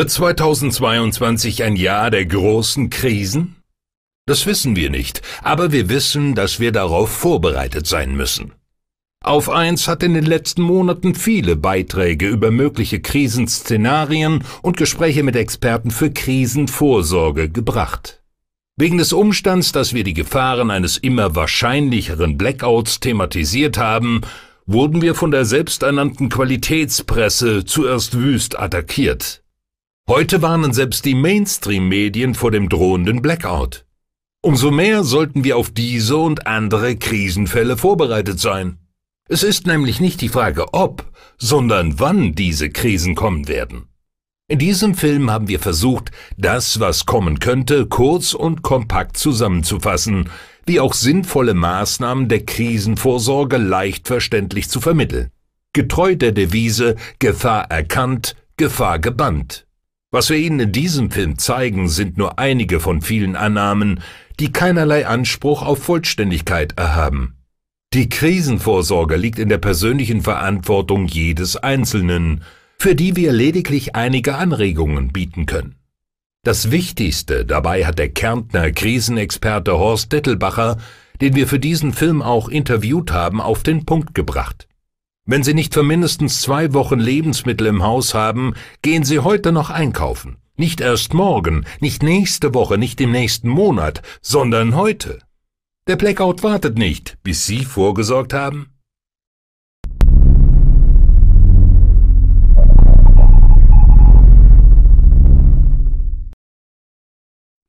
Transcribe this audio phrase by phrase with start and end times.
[0.00, 3.56] Wird 2022 ein Jahr der großen Krisen?
[4.24, 8.54] Das wissen wir nicht, aber wir wissen, dass wir darauf vorbereitet sein müssen.
[9.22, 15.36] Auf eins hat in den letzten Monaten viele Beiträge über mögliche Krisenszenarien und Gespräche mit
[15.36, 18.22] Experten für Krisenvorsorge gebracht.
[18.78, 24.22] Wegen des Umstands, dass wir die Gefahren eines immer wahrscheinlicheren Blackouts thematisiert haben,
[24.64, 29.39] wurden wir von der selbsternannten Qualitätspresse zuerst wüst attackiert.
[30.10, 33.84] Heute warnen selbst die Mainstream-Medien vor dem drohenden Blackout.
[34.42, 38.78] Umso mehr sollten wir auf diese und andere Krisenfälle vorbereitet sein.
[39.28, 41.04] Es ist nämlich nicht die Frage ob,
[41.38, 43.84] sondern wann diese Krisen kommen werden.
[44.48, 50.28] In diesem Film haben wir versucht, das, was kommen könnte, kurz und kompakt zusammenzufassen,
[50.66, 55.30] wie auch sinnvolle Maßnahmen der Krisenvorsorge leicht verständlich zu vermitteln.
[55.72, 59.68] Getreu der Devise Gefahr erkannt, Gefahr gebannt.
[60.12, 64.00] Was wir Ihnen in diesem Film zeigen, sind nur einige von vielen Annahmen,
[64.40, 67.36] die keinerlei Anspruch auf Vollständigkeit erhaben.
[67.94, 72.42] Die Krisenvorsorge liegt in der persönlichen Verantwortung jedes Einzelnen,
[72.78, 75.76] für die wir lediglich einige Anregungen bieten können.
[76.42, 80.78] Das Wichtigste dabei hat der Kärntner Krisenexperte Horst Dettelbacher,
[81.20, 84.66] den wir für diesen Film auch interviewt haben, auf den Punkt gebracht.
[85.30, 89.70] Wenn Sie nicht für mindestens zwei Wochen Lebensmittel im Haus haben, gehen Sie heute noch
[89.70, 90.38] einkaufen.
[90.56, 95.20] Nicht erst morgen, nicht nächste Woche, nicht im nächsten Monat, sondern heute.
[95.86, 98.72] Der Blackout wartet nicht, bis Sie vorgesorgt haben.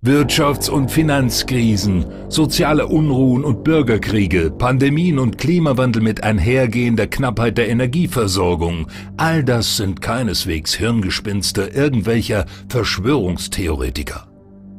[0.03, 8.87] Wirtschafts- und Finanzkrisen, soziale Unruhen und Bürgerkriege, Pandemien und Klimawandel mit einhergehender Knappheit der Energieversorgung,
[9.17, 14.27] all das sind keineswegs Hirngespinste irgendwelcher Verschwörungstheoretiker.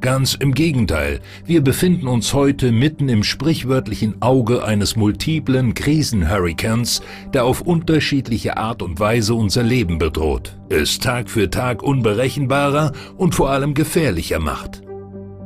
[0.00, 7.00] Ganz im Gegenteil, wir befinden uns heute mitten im sprichwörtlichen Auge eines multiplen Krisenhurrikans,
[7.32, 13.36] der auf unterschiedliche Art und Weise unser Leben bedroht, es Tag für Tag unberechenbarer und
[13.36, 14.82] vor allem gefährlicher macht.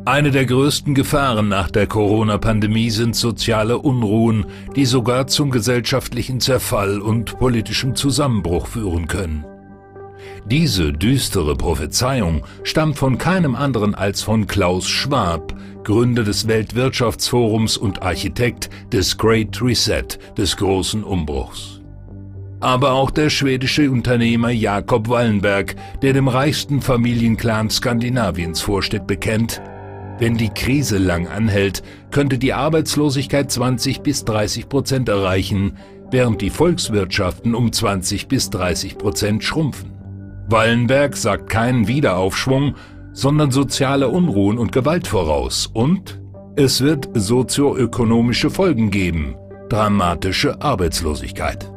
[0.06, 4.46] Eine der größten Gefahren nach der Corona-Pandemie sind soziale Unruhen,
[4.76, 9.44] die sogar zum gesellschaftlichen Zerfall und politischem Zusammenbruch führen können.
[10.44, 15.52] Diese düstere Prophezeiung stammt von keinem anderen als von Klaus Schwab,
[15.82, 20.06] Gründer des Weltwirtschaftsforums und Architekt des Great Reset,
[20.38, 21.80] des großen Umbruchs.
[22.60, 29.60] Aber auch der schwedische Unternehmer Jakob Wallenberg, der dem reichsten Familienclan Skandinaviens vorsteht, bekennt,
[30.18, 35.76] wenn die Krise lang anhält, könnte die Arbeitslosigkeit 20 bis 30 Prozent erreichen,
[36.10, 39.92] während die Volkswirtschaften um 20 bis 30 Prozent schrumpfen.
[40.48, 42.76] Wallenberg sagt keinen Wiederaufschwung,
[43.12, 46.20] sondern soziale Unruhen und Gewalt voraus und
[46.56, 49.34] es wird sozioökonomische Folgen geben,
[49.68, 51.70] dramatische Arbeitslosigkeit.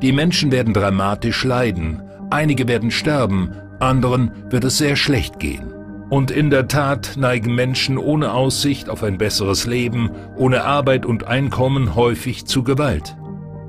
[0.00, 5.73] Die Menschen werden dramatisch leiden, einige werden sterben, anderen wird es sehr schlecht gehen.
[6.14, 11.26] Und in der Tat neigen Menschen ohne Aussicht auf ein besseres Leben, ohne Arbeit und
[11.26, 13.16] Einkommen häufig zu Gewalt.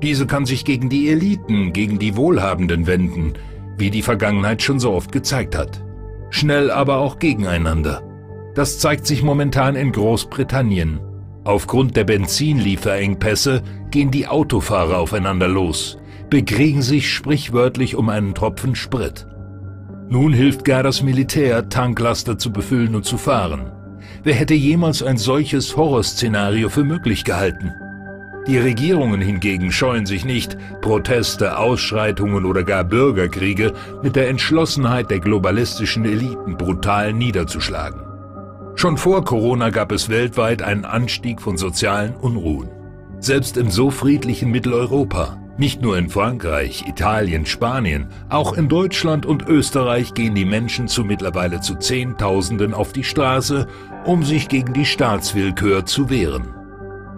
[0.00, 3.32] Diese kann sich gegen die Eliten, gegen die Wohlhabenden wenden,
[3.78, 5.82] wie die Vergangenheit schon so oft gezeigt hat.
[6.30, 8.04] Schnell aber auch gegeneinander.
[8.54, 11.00] Das zeigt sich momentan in Großbritannien.
[11.42, 15.98] Aufgrund der Benzinlieferengpässe gehen die Autofahrer aufeinander los,
[16.30, 19.26] bekriegen sich sprichwörtlich um einen Tropfen Sprit.
[20.08, 23.72] Nun hilft gar das Militär, Tanklaster zu befüllen und zu fahren.
[24.22, 27.72] Wer hätte jemals ein solches Horrorszenario für möglich gehalten?
[28.46, 33.72] Die Regierungen hingegen scheuen sich nicht, Proteste, Ausschreitungen oder gar Bürgerkriege
[34.04, 38.00] mit der Entschlossenheit der globalistischen Eliten brutal niederzuschlagen.
[38.76, 42.68] Schon vor Corona gab es weltweit einen Anstieg von sozialen Unruhen.
[43.18, 49.48] Selbst im so friedlichen Mitteleuropa nicht nur in Frankreich, Italien, Spanien, auch in Deutschland und
[49.48, 53.66] Österreich gehen die Menschen zu mittlerweile zu Zehntausenden auf die Straße,
[54.04, 56.54] um sich gegen die Staatswillkür zu wehren.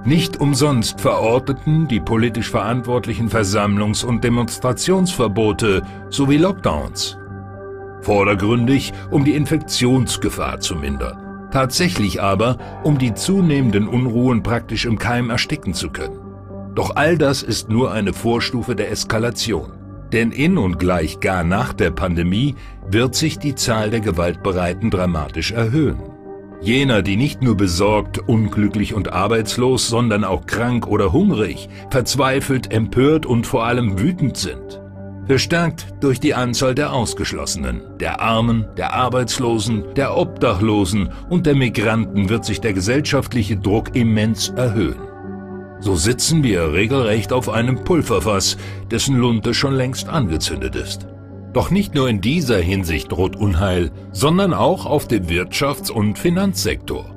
[0.04, 7.18] Nicht umsonst verorteten die politisch Verantwortlichen Versammlungs- und Demonstrationsverbote sowie Lockdowns.
[8.02, 11.48] Vordergründig, um die Infektionsgefahr zu mindern.
[11.50, 16.27] Tatsächlich aber, um die zunehmenden Unruhen praktisch im Keim ersticken zu können.
[16.78, 19.72] Doch all das ist nur eine Vorstufe der Eskalation.
[20.12, 22.54] Denn in und gleich gar nach der Pandemie
[22.88, 25.98] wird sich die Zahl der Gewaltbereiten dramatisch erhöhen.
[26.60, 33.26] Jener, die nicht nur besorgt, unglücklich und arbeitslos, sondern auch krank oder hungrig, verzweifelt, empört
[33.26, 34.80] und vor allem wütend sind.
[35.26, 42.28] Verstärkt durch die Anzahl der Ausgeschlossenen, der Armen, der Arbeitslosen, der Obdachlosen und der Migranten
[42.28, 45.07] wird sich der gesellschaftliche Druck immens erhöhen.
[45.80, 48.56] So sitzen wir regelrecht auf einem Pulverfass,
[48.90, 51.06] dessen Lunte schon längst angezündet ist.
[51.52, 57.14] Doch nicht nur in dieser Hinsicht droht Unheil, sondern auch auf dem Wirtschafts- und Finanzsektor.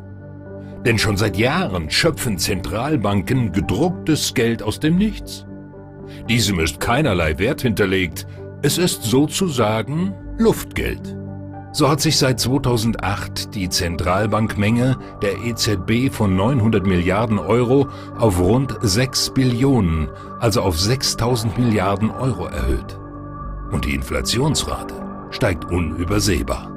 [0.85, 5.45] Denn schon seit Jahren schöpfen Zentralbanken gedrucktes Geld aus dem Nichts.
[6.29, 8.25] Diesem ist keinerlei Wert hinterlegt,
[8.61, 11.20] es ist sozusagen Luftgeld.
[11.73, 17.87] So hat sich seit 2008 die Zentralbankmenge der EZB von 900 Milliarden Euro
[18.17, 20.09] auf rund 6 Billionen,
[20.39, 22.97] also auf 6000 Milliarden Euro erhöht
[23.71, 24.93] und die Inflationsrate
[25.31, 26.69] steigt unübersehbar.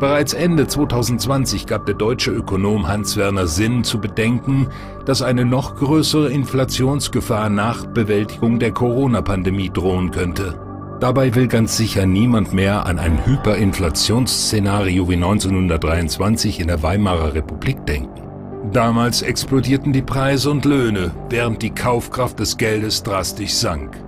[0.00, 4.66] Bereits Ende 2020 gab der deutsche Ökonom Hans-Werner Sinn zu bedenken,
[5.04, 10.58] dass eine noch größere Inflationsgefahr nach Bewältigung der Corona-Pandemie drohen könnte.
[11.02, 17.84] Dabei will ganz sicher niemand mehr an ein Hyperinflationsszenario wie 1923 in der Weimarer Republik
[17.86, 18.22] denken.
[18.72, 24.00] Damals explodierten die Preise und Löhne, während die Kaufkraft des Geldes drastisch sank.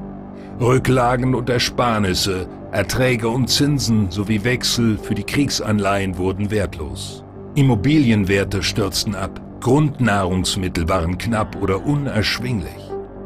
[0.61, 7.25] Rücklagen und Ersparnisse, Erträge und Zinsen sowie Wechsel für die Kriegsanleihen wurden wertlos.
[7.57, 12.71] Immobilienwerte stürzten ab, Grundnahrungsmittel waren knapp oder unerschwinglich.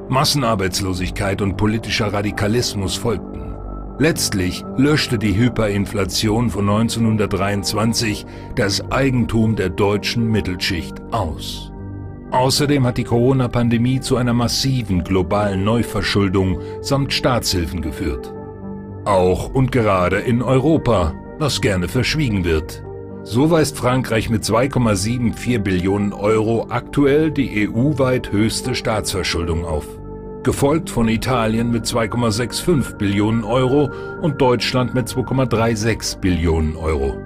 [0.09, 3.48] Massenarbeitslosigkeit und politischer Radikalismus folgten.
[4.01, 11.73] Letztlich löschte die Hyperinflation von 1923 das Eigentum der deutschen Mittelschicht aus.
[12.31, 18.33] Außerdem hat die Corona-Pandemie zu einer massiven globalen Neuverschuldung samt Staatshilfen geführt.
[19.05, 22.85] Auch und gerade in Europa, was gerne verschwiegen wird.
[23.25, 29.98] So weist Frankreich mit 2,74 Billionen Euro aktuell die EU-weit höchste Staatsverschuldung auf.
[30.49, 33.91] Gefolgt von Italien mit 2,65 Billionen Euro
[34.23, 37.19] und Deutschland mit 2,36 Billionen Euro.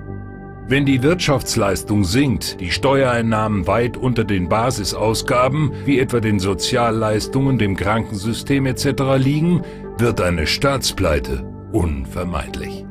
[0.67, 7.77] Wenn die Wirtschaftsleistung sinkt, die Steuereinnahmen weit unter den Basisausgaben, wie etwa den Sozialleistungen, dem
[7.77, 9.05] Krankensystem etc.
[9.19, 9.63] liegen,
[9.99, 12.85] wird eine Staatspleite unvermeidlich.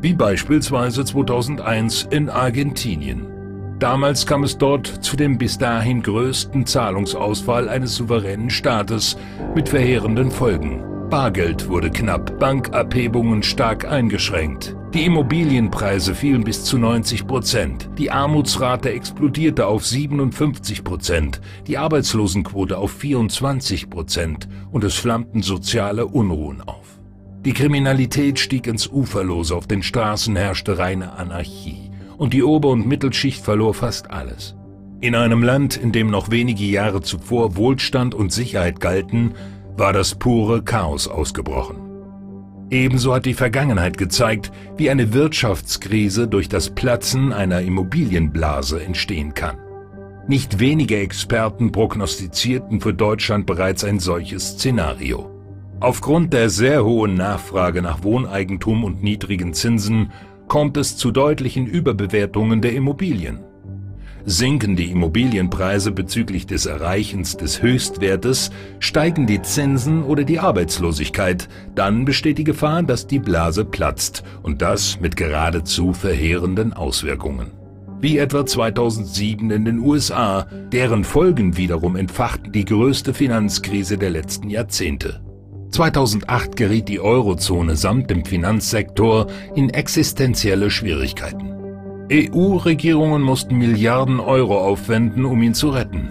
[0.00, 3.35] Wie beispielsweise 2001 in Argentinien.
[3.78, 9.18] Damals kam es dort zu dem bis dahin größten Zahlungsausfall eines souveränen Staates
[9.54, 10.82] mit verheerenden Folgen.
[11.10, 14.74] Bargeld wurde knapp, Bankabhebungen stark eingeschränkt.
[14.94, 17.90] Die Immobilienpreise fielen bis zu 90 Prozent.
[17.98, 26.06] Die Armutsrate explodierte auf 57 Prozent, die Arbeitslosenquote auf 24 Prozent und es flammten soziale
[26.06, 26.98] Unruhen auf.
[27.44, 31.85] Die Kriminalität stieg ins Uferlose, auf den Straßen herrschte reine Anarchie
[32.18, 34.56] und die Ober- und Mittelschicht verlor fast alles.
[35.00, 39.34] In einem Land, in dem noch wenige Jahre zuvor Wohlstand und Sicherheit galten,
[39.76, 41.76] war das pure Chaos ausgebrochen.
[42.70, 49.58] Ebenso hat die Vergangenheit gezeigt, wie eine Wirtschaftskrise durch das Platzen einer Immobilienblase entstehen kann.
[50.26, 55.30] Nicht wenige Experten prognostizierten für Deutschland bereits ein solches Szenario.
[55.78, 60.10] Aufgrund der sehr hohen Nachfrage nach Wohneigentum und niedrigen Zinsen
[60.48, 63.40] kommt es zu deutlichen Überbewertungen der Immobilien.
[64.28, 68.50] Sinken die Immobilienpreise bezüglich des Erreichens des Höchstwertes,
[68.80, 74.62] steigen die Zinsen oder die Arbeitslosigkeit, dann besteht die Gefahr, dass die Blase platzt und
[74.62, 77.52] das mit geradezu verheerenden Auswirkungen.
[78.00, 84.50] Wie etwa 2007 in den USA, deren Folgen wiederum entfachten die größte Finanzkrise der letzten
[84.50, 85.25] Jahrzehnte.
[85.70, 91.52] 2008 geriet die Eurozone samt dem Finanzsektor in existenzielle Schwierigkeiten.
[92.10, 96.10] EU-Regierungen mussten Milliarden Euro aufwenden, um ihn zu retten.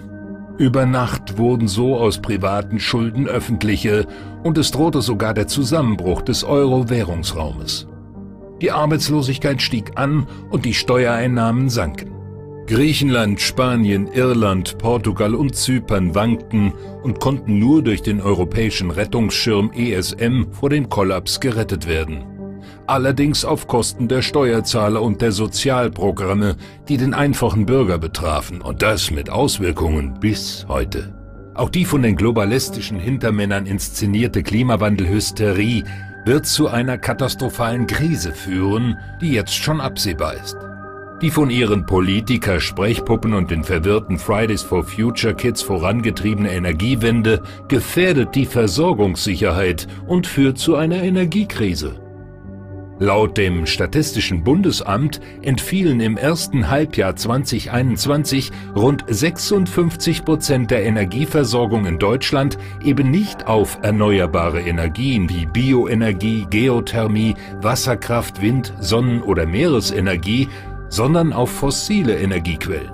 [0.58, 4.06] Über Nacht wurden so aus privaten Schulden öffentliche
[4.42, 7.88] und es drohte sogar der Zusammenbruch des Euro-Währungsraumes.
[8.62, 12.15] Die Arbeitslosigkeit stieg an und die Steuereinnahmen sanken.
[12.66, 20.52] Griechenland, Spanien, Irland, Portugal und Zypern wankten und konnten nur durch den europäischen Rettungsschirm ESM
[20.52, 22.24] vor dem Kollaps gerettet werden
[22.86, 26.56] allerdings auf Kosten der Steuerzahler und der Sozialprogramme,
[26.88, 31.14] die den einfachen Bürger betrafen, und das mit Auswirkungen bis heute.
[31.54, 35.84] Auch die von den globalistischen Hintermännern inszenierte Klimawandelhysterie
[36.24, 40.56] wird zu einer katastrophalen Krise führen, die jetzt schon absehbar ist.
[41.22, 48.34] Die von ihren Politiker, Sprechpuppen und den verwirrten Fridays for Future Kids vorangetriebene Energiewende gefährdet
[48.34, 51.98] die Versorgungssicherheit und führt zu einer Energiekrise.
[52.98, 61.98] Laut dem Statistischen Bundesamt entfielen im ersten Halbjahr 2021 rund 56 Prozent der Energieversorgung in
[61.98, 70.48] Deutschland eben nicht auf erneuerbare Energien wie Bioenergie, Geothermie, Wasserkraft, Wind, Sonnen- oder Meeresenergie,
[70.96, 72.90] sondern auf fossile Energiequellen,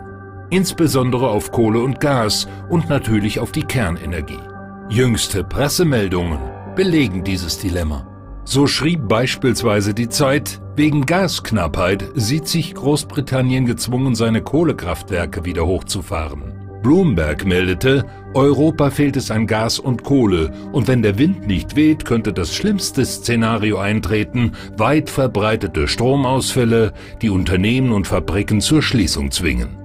[0.51, 4.41] insbesondere auf Kohle und Gas und natürlich auf die Kernenergie.
[4.89, 6.41] Jüngste Pressemeldungen
[6.75, 8.05] belegen dieses Dilemma.
[8.45, 16.62] So schrieb beispielsweise die Zeit, wegen Gasknappheit sieht sich Großbritannien gezwungen, seine Kohlekraftwerke wieder hochzufahren.
[16.83, 22.05] Bloomberg meldete, Europa fehlt es an Gas und Kohle und wenn der Wind nicht weht,
[22.05, 29.79] könnte das schlimmste Szenario eintreten, weit verbreitete Stromausfälle, die Unternehmen und Fabriken zur Schließung zwingen.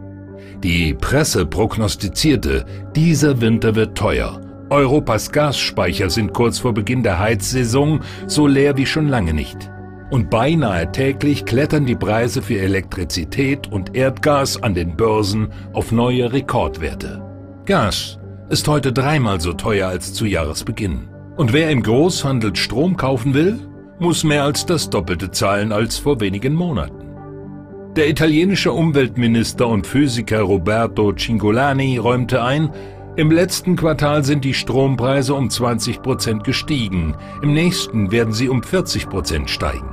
[0.63, 8.01] Die Presse prognostizierte, dieser Winter wird teuer Europas Gasspeicher sind kurz vor Beginn der Heizsaison
[8.25, 9.71] so leer wie schon lange nicht.
[10.09, 16.31] Und beinahe täglich klettern die Preise für Elektrizität und Erdgas an den Börsen auf neue
[16.31, 17.21] Rekordwerte.
[17.65, 18.17] Gas
[18.49, 21.09] ist heute dreimal so teuer als zu Jahresbeginn.
[21.35, 23.59] Und wer im Großhandel Strom kaufen will,
[23.99, 27.07] muss mehr als das Doppelte zahlen als vor wenigen Monaten.
[27.97, 32.69] Der italienische Umweltminister und Physiker Roberto Cingolani räumte ein,
[33.17, 37.15] im letzten Quartal sind die Strompreise um 20 Prozent gestiegen.
[37.41, 39.89] Im nächsten werden sie um 40 Prozent steigen.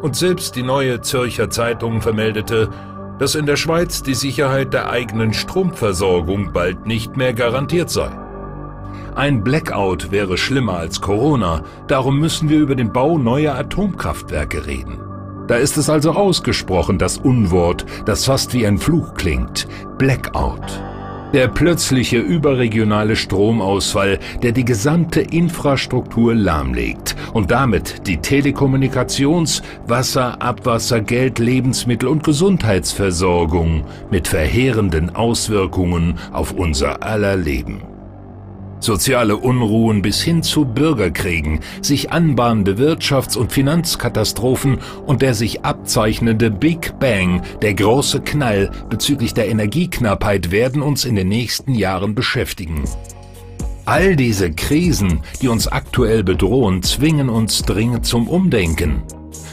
[0.00, 2.70] Und selbst die neue Zürcher Zeitung vermeldete,
[3.18, 8.10] dass in der Schweiz die Sicherheit der eigenen Stromversorgung bald nicht mehr garantiert sei.
[9.16, 15.00] Ein Blackout wäre schlimmer als Corona, darum müssen wir über den Bau neuer Atomkraftwerke reden.
[15.48, 19.66] Da ist es also ausgesprochen, das Unwort, das fast wie ein Fluch klingt.
[19.98, 20.80] Blackout.
[21.32, 31.00] Der plötzliche überregionale Stromausfall, der die gesamte Infrastruktur lahmlegt und damit die Telekommunikations-, Wasser-, Abwasser-,
[31.00, 37.91] Geld-, Lebensmittel- und Gesundheitsversorgung mit verheerenden Auswirkungen auf unser aller Leben.
[38.82, 46.50] Soziale Unruhen bis hin zu Bürgerkriegen, sich anbahnende Wirtschafts- und Finanzkatastrophen und der sich abzeichnende
[46.50, 52.82] Big Bang, der große Knall bezüglich der Energieknappheit werden uns in den nächsten Jahren beschäftigen.
[53.84, 59.04] All diese Krisen, die uns aktuell bedrohen, zwingen uns dringend zum Umdenken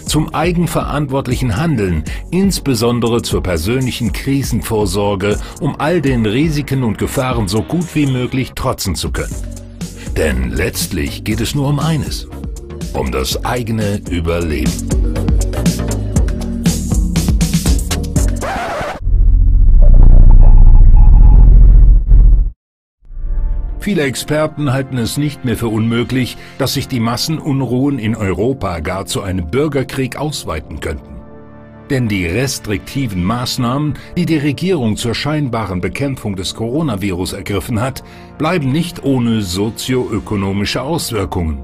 [0.10, 7.94] zum eigenverantwortlichen Handeln, insbesondere zur persönlichen Krisenvorsorge, um all den Risiken und Gefahren so gut
[7.94, 9.36] wie möglich trotzen zu können.
[10.18, 12.28] Denn letztlich geht es nur um eines,
[12.94, 15.19] um das eigene Überleben.
[23.80, 29.06] Viele Experten halten es nicht mehr für unmöglich, dass sich die Massenunruhen in Europa gar
[29.06, 31.16] zu einem Bürgerkrieg ausweiten könnten.
[31.90, 38.04] Denn die restriktiven Maßnahmen, die die Regierung zur scheinbaren Bekämpfung des Coronavirus ergriffen hat,
[38.38, 41.64] bleiben nicht ohne sozioökonomische Auswirkungen.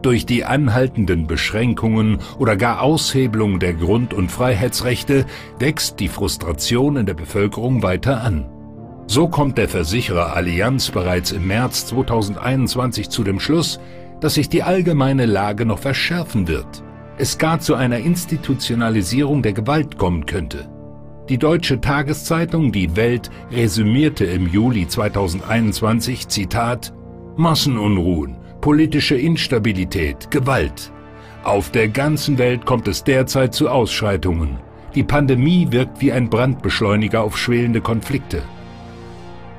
[0.00, 5.26] Durch die anhaltenden Beschränkungen oder gar Aushebelung der Grund- und Freiheitsrechte
[5.58, 8.46] wächst die Frustration in der Bevölkerung weiter an.
[9.10, 13.80] So kommt der Versicherer Allianz bereits im März 2021 zu dem Schluss,
[14.20, 16.84] dass sich die allgemeine Lage noch verschärfen wird.
[17.16, 20.68] Es gar zu einer Institutionalisierung der Gewalt kommen könnte.
[21.30, 26.92] Die deutsche Tageszeitung Die Welt resümierte im Juli 2021 Zitat
[27.36, 30.92] Massenunruhen, politische Instabilität, Gewalt.
[31.44, 34.58] Auf der ganzen Welt kommt es derzeit zu Ausschreitungen.
[34.94, 38.42] Die Pandemie wirkt wie ein Brandbeschleuniger auf schwelende Konflikte.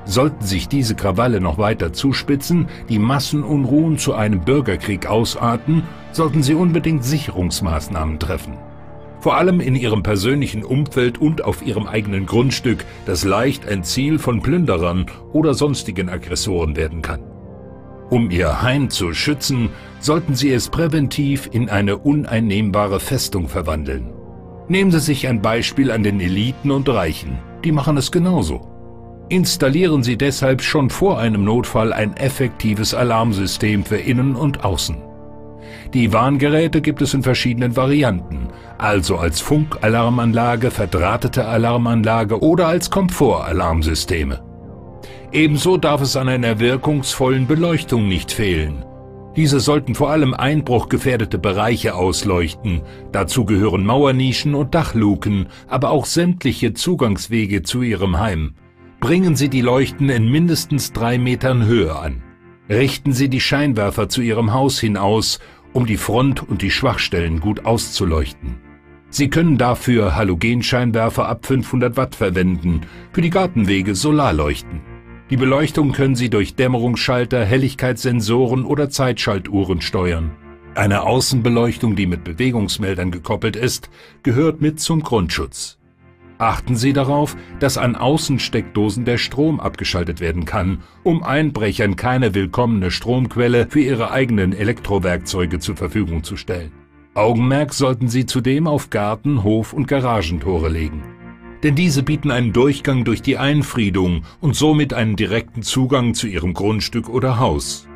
[0.04, 6.54] Sollten sich diese Krawalle noch weiter zuspitzen, die Massenunruhen zu einem Bürgerkrieg ausarten, sollten Sie
[6.54, 8.58] unbedingt Sicherungsmaßnahmen treffen.
[9.20, 14.18] Vor allem in Ihrem persönlichen Umfeld und auf Ihrem eigenen Grundstück, das leicht ein Ziel
[14.18, 17.20] von Plünderern oder sonstigen Aggressoren werden kann.
[18.08, 19.68] Um Ihr Heim zu schützen,
[20.00, 24.10] sollten Sie es präventiv in eine uneinnehmbare Festung verwandeln.
[24.68, 28.69] Nehmen Sie sich ein Beispiel an den Eliten und Reichen, die machen es genauso.
[29.30, 34.96] Installieren Sie deshalb schon vor einem Notfall ein effektives Alarmsystem für Innen und Außen.
[35.94, 44.42] Die Warngeräte gibt es in verschiedenen Varianten, also als Funkalarmanlage, verdrahtete Alarmanlage oder als Komfortalarmsysteme.
[45.30, 48.84] Ebenso darf es an einer wirkungsvollen Beleuchtung nicht fehlen.
[49.36, 52.82] Diese sollten vor allem einbruchgefährdete Bereiche ausleuchten.
[53.12, 58.54] Dazu gehören Mauernischen und Dachluken, aber auch sämtliche Zugangswege zu Ihrem Heim.
[59.00, 62.22] Bringen Sie die Leuchten in mindestens drei Metern Höhe an.
[62.68, 65.40] Richten Sie die Scheinwerfer zu Ihrem Haus hinaus,
[65.72, 68.60] um die Front und die Schwachstellen gut auszuleuchten.
[69.08, 74.82] Sie können dafür Halogenscheinwerfer ab 500 Watt verwenden, für die Gartenwege Solarleuchten.
[75.30, 80.32] Die Beleuchtung können Sie durch Dämmerungsschalter, Helligkeitssensoren oder Zeitschaltuhren steuern.
[80.74, 83.88] Eine Außenbeleuchtung, die mit Bewegungsmeldern gekoppelt ist,
[84.22, 85.79] gehört mit zum Grundschutz.
[86.40, 92.90] Achten Sie darauf, dass an Außensteckdosen der Strom abgeschaltet werden kann, um Einbrechern keine willkommene
[92.90, 96.72] Stromquelle für ihre eigenen Elektrowerkzeuge zur Verfügung zu stellen.
[97.12, 101.02] Augenmerk sollten Sie zudem auf Garten, Hof und Garagentore legen
[101.62, 106.54] denn diese bieten einen Durchgang durch die Einfriedung und somit einen direkten Zugang zu Ihrem
[106.54, 107.86] Grundstück oder Haus.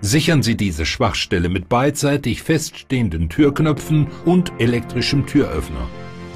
[0.00, 5.88] Sichern Sie diese Schwachstelle mit beidseitig feststehenden Türknöpfen und elektrischem Türöffner.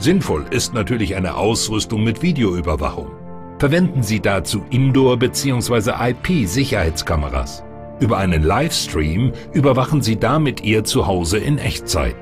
[0.03, 3.13] Sinnvoll ist natürlich eine Ausrüstung mit Videoüberwachung.
[3.61, 5.93] Verwenden Sie dazu Indoor- bzw.
[6.11, 7.63] IP-Sicherheitskameras.
[8.01, 12.17] Über einen Livestream überwachen Sie damit Ihr Zuhause in Echtzeit.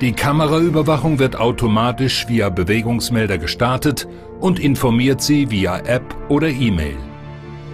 [0.00, 4.08] Die Kameraüberwachung wird automatisch via Bewegungsmelder gestartet
[4.40, 6.96] und informiert Sie via App oder E-Mail.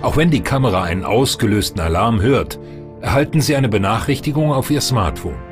[0.02, 2.58] Auch wenn die Kamera einen ausgelösten Alarm hört,
[3.00, 5.45] erhalten Sie eine Benachrichtigung auf Ihr Smartphone.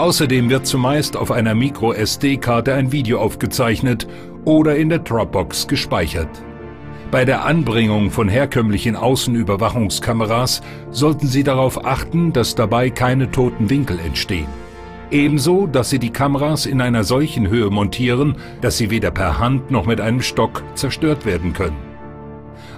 [0.00, 4.08] Außerdem wird zumeist auf einer Micro-SD-Karte ein Video aufgezeichnet
[4.46, 6.30] oder in der Dropbox gespeichert.
[7.10, 13.98] Bei der Anbringung von herkömmlichen Außenüberwachungskameras sollten Sie darauf achten, dass dabei keine toten Winkel
[13.98, 14.46] entstehen.
[15.10, 19.70] Ebenso, dass Sie die Kameras in einer solchen Höhe montieren, dass sie weder per Hand
[19.70, 21.76] noch mit einem Stock zerstört werden können.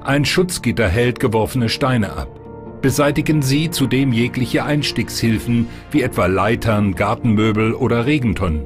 [0.03, 2.42] Ein Schutzgitter hält geworfene Steine ab.
[2.83, 8.63] Beseitigen Sie zudem jegliche Einstiegshilfen, wie etwa Leitern, Gartenmöbel oder Regentonnen.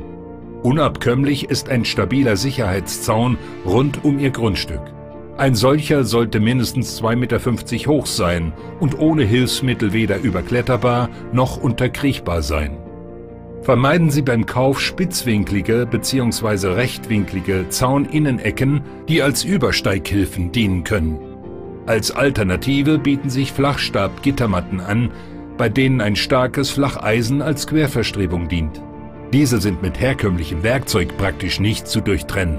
[0.62, 4.80] Unabkömmlich ist ein stabiler Sicherheitszaun rund um Ihr Grundstück.
[5.36, 12.40] Ein solcher sollte mindestens 2,50 Meter hoch sein und ohne Hilfsmittel weder überkletterbar noch unterkriechbar
[12.40, 12.78] sein.
[13.60, 16.68] Vermeiden Sie beim Kauf spitzwinklige bzw.
[16.68, 21.18] rechtwinklige Zauninnennecken, die als Übersteighilfen dienen können.
[21.86, 25.12] Als Alternative bieten sich Flachstab-Gittermatten an,
[25.56, 28.82] bei denen ein starkes Flacheisen als Querverstrebung dient.
[29.32, 32.58] Diese sind mit herkömmlichem Werkzeug praktisch nicht zu durchtrennen.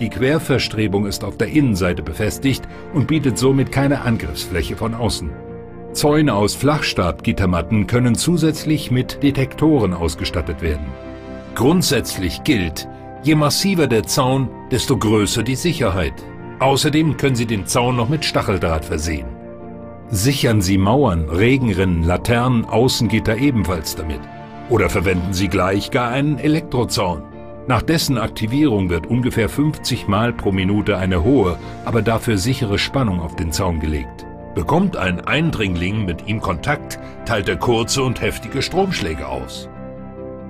[0.00, 5.30] Die Querverstrebung ist auf der Innenseite befestigt und bietet somit keine Angriffsfläche von außen.
[5.92, 10.86] Zäune aus Flachstabgittermatten können zusätzlich mit Detektoren ausgestattet werden.
[11.54, 12.88] Grundsätzlich gilt,
[13.22, 16.14] je massiver der Zaun, desto größer die Sicherheit.
[16.62, 19.26] Außerdem können Sie den Zaun noch mit Stacheldraht versehen.
[20.10, 24.20] Sichern Sie Mauern, Regenrinnen, Laternen, Außengitter ebenfalls damit.
[24.70, 27.24] Oder verwenden Sie gleich gar einen Elektrozaun.
[27.66, 33.20] Nach dessen Aktivierung wird ungefähr 50 Mal pro Minute eine hohe, aber dafür sichere Spannung
[33.20, 34.24] auf den Zaun gelegt.
[34.54, 39.68] Bekommt ein Eindringling mit ihm Kontakt, teilt er kurze und heftige Stromschläge aus.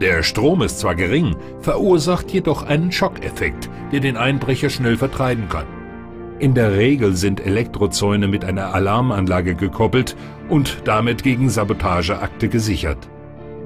[0.03, 5.82] Der Strom ist zwar gering, verursacht jedoch einen Schockeffekt, der den Einbrecher schnell vertreiben kann.
[6.39, 10.17] In der Regel sind Elektrozäune mit einer Alarmanlage gekoppelt
[10.49, 13.09] und damit gegen Sabotageakte gesichert.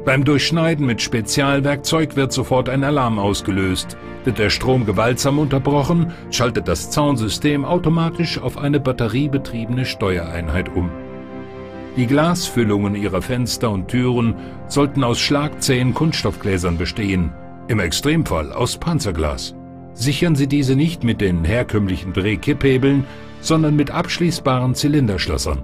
[0.05, 3.97] Beim Durchschneiden mit Spezialwerkzeug wird sofort ein Alarm ausgelöst.
[4.25, 10.91] Wird der Strom gewaltsam unterbrochen, schaltet das Zaunsystem automatisch auf eine batteriebetriebene Steuereinheit um.
[11.97, 14.35] Die Glasfüllungen ihrer Fenster und Türen
[14.69, 17.33] sollten aus schlagzähen Kunststoffgläsern bestehen,
[17.67, 19.57] im Extremfall aus Panzerglas.
[19.97, 23.05] Sichern Sie diese nicht mit den herkömmlichen Drehkipphebeln,
[23.41, 25.63] sondern mit abschließbaren Zylinderschlössern.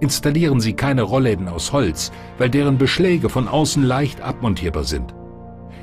[0.00, 5.14] Installieren Sie keine Rollläden aus Holz, weil deren Beschläge von außen leicht abmontierbar sind.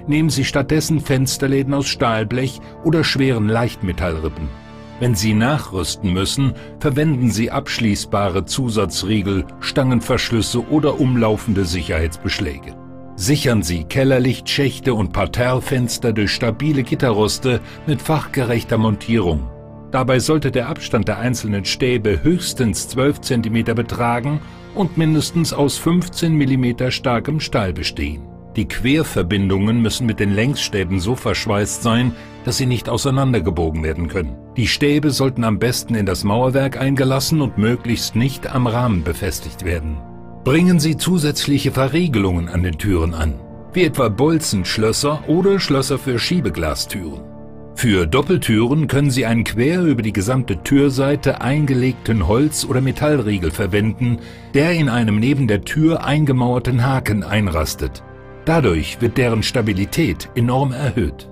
[0.06, 4.50] Nehmen Sie stattdessen Fensterläden aus Stahlblech oder schweren Leichtmetallrippen.
[5.00, 12.85] Wenn Sie nachrüsten müssen, verwenden Sie abschließbare Zusatzriegel, Stangenverschlüsse oder umlaufende Sicherheitsbeschläge.
[13.17, 19.49] Sichern Sie Kellerlichtschächte und Parterrefenster durch stabile Gitterroste mit fachgerechter Montierung.
[19.91, 24.41] Dabei sollte der Abstand der einzelnen Stäbe höchstens 12 cm betragen
[24.73, 28.23] und mindestens aus 15 mm starkem Stahl bestehen.
[28.58, 34.36] Die Querverbindungen müssen mit den Längsstäben so verschweißt sein, dass sie nicht auseinandergebogen werden können.
[34.58, 39.63] Die Stäbe sollten am besten in das Mauerwerk eingelassen und möglichst nicht am Rahmen befestigt
[39.63, 39.97] werden.
[40.45, 43.34] Bringen Sie zusätzliche Verriegelungen an den Türen an,
[43.73, 47.21] wie etwa Bolzenschlösser oder Schlösser für Schiebeglastüren.
[47.73, 54.19] Für Doppeltüren können Sie einen quer über die gesamte Türseite eingelegten Holz- oder Metallriegel verwenden,
[54.53, 58.03] der in einem neben der Tür eingemauerten Haken einrastet.
[58.45, 61.27] Dadurch wird deren Stabilität enorm erhöht.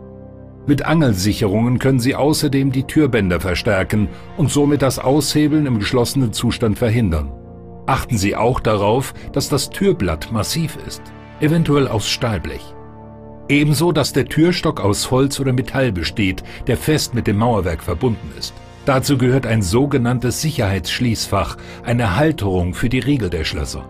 [0.66, 6.80] Mit Angelsicherungen können Sie außerdem die Türbänder verstärken und somit das Aushebeln im geschlossenen Zustand
[6.80, 7.32] verhindern.
[7.86, 11.02] Achten Sie auch darauf, dass das Türblatt massiv ist,
[11.42, 12.74] eventuell aus Stahlblech.
[13.50, 18.32] Ebenso, dass der Türstock aus Holz oder Metall besteht, der fest mit dem Mauerwerk verbunden
[18.40, 18.54] ist.
[18.86, 23.86] Dazu gehört ein sogenanntes Sicherheitsschließfach, eine Halterung für die Riegel der Schlösser.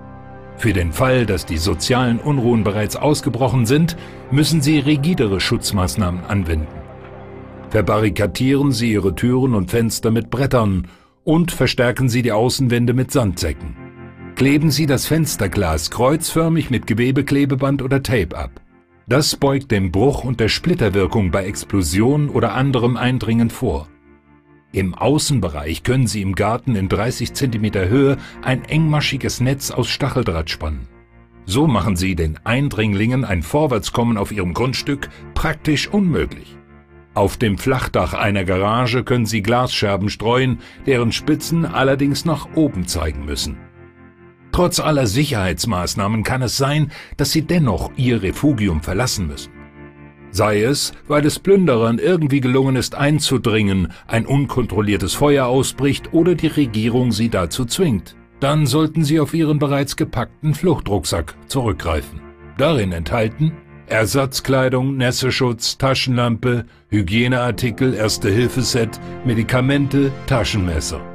[0.58, 3.96] Für den Fall, dass die sozialen Unruhen bereits ausgebrochen sind,
[4.32, 6.68] müssen Sie rigidere Schutzmaßnahmen anwenden.
[7.70, 10.88] Verbarrikadieren Sie Ihre Türen und Fenster mit Brettern
[11.24, 13.83] und verstärken Sie die Außenwände mit Sandsäcken.
[14.36, 18.62] Kleben Sie das Fensterglas kreuzförmig mit Gewebeklebeband oder Tape ab.
[19.08, 23.88] Das beugt dem Bruch und der Splitterwirkung bei Explosion oder anderem Eindringen vor.
[24.72, 30.50] Im Außenbereich können Sie im Garten in 30 cm Höhe ein engmaschiges Netz aus Stacheldraht
[30.50, 30.88] spannen.
[31.46, 36.58] So machen Sie den Eindringlingen ein Vorwärtskommen auf ihrem Grundstück praktisch unmöglich.
[37.14, 43.26] Auf dem Flachdach einer Garage können Sie Glasscherben streuen, deren Spitzen allerdings nach oben zeigen
[43.26, 43.58] müssen.
[44.54, 49.52] Trotz aller Sicherheitsmaßnahmen kann es sein, dass sie dennoch ihr Refugium verlassen müssen.
[50.30, 56.48] Sei es, weil es Plünderern irgendwie gelungen ist einzudringen, ein unkontrolliertes Feuer ausbricht oder die
[56.48, 58.16] Regierung sie dazu zwingt.
[58.40, 62.22] Dann sollten sie auf ihren bereits gepackten Fluchtrucksack zurückgreifen.
[62.58, 63.54] Darin enthalten
[63.88, 71.13] Ersatzkleidung, Nässeschutz, Taschenlampe, Hygieneartikel, Erste-Hilfe-Set, Medikamente, Taschenmesser.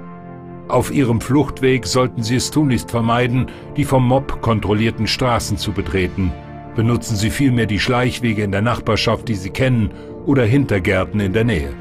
[0.68, 6.30] Auf ihrem Fluchtweg sollten Sie es tunlichst vermeiden, die vom Mob kontrollierten Straßen zu betreten.
[6.76, 9.90] Benutzen Sie vielmehr die Schleichwege in der Nachbarschaft, die Sie kennen,
[10.26, 11.72] oder Hintergärten in der Nähe.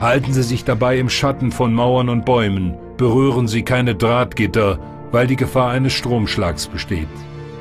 [0.00, 4.80] Halten Sie sich dabei im Schatten von Mauern und Bäumen, berühren Sie keine Drahtgitter,
[5.12, 7.08] weil die Gefahr eines Stromschlags besteht.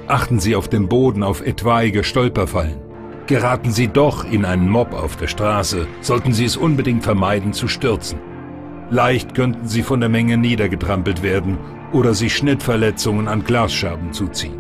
[0.08, 2.78] Achten Sie auf dem Boden auf etwaige Stolperfallen.
[3.28, 7.67] Geraten Sie doch in einen Mob auf der Straße, sollten Sie es unbedingt vermeiden zu
[7.67, 8.19] stürzen.
[8.89, 11.57] Leicht könnten sie von der Menge niedergetrampelt werden
[11.91, 14.59] oder sich Schnittverletzungen an Glasscherben zuziehen.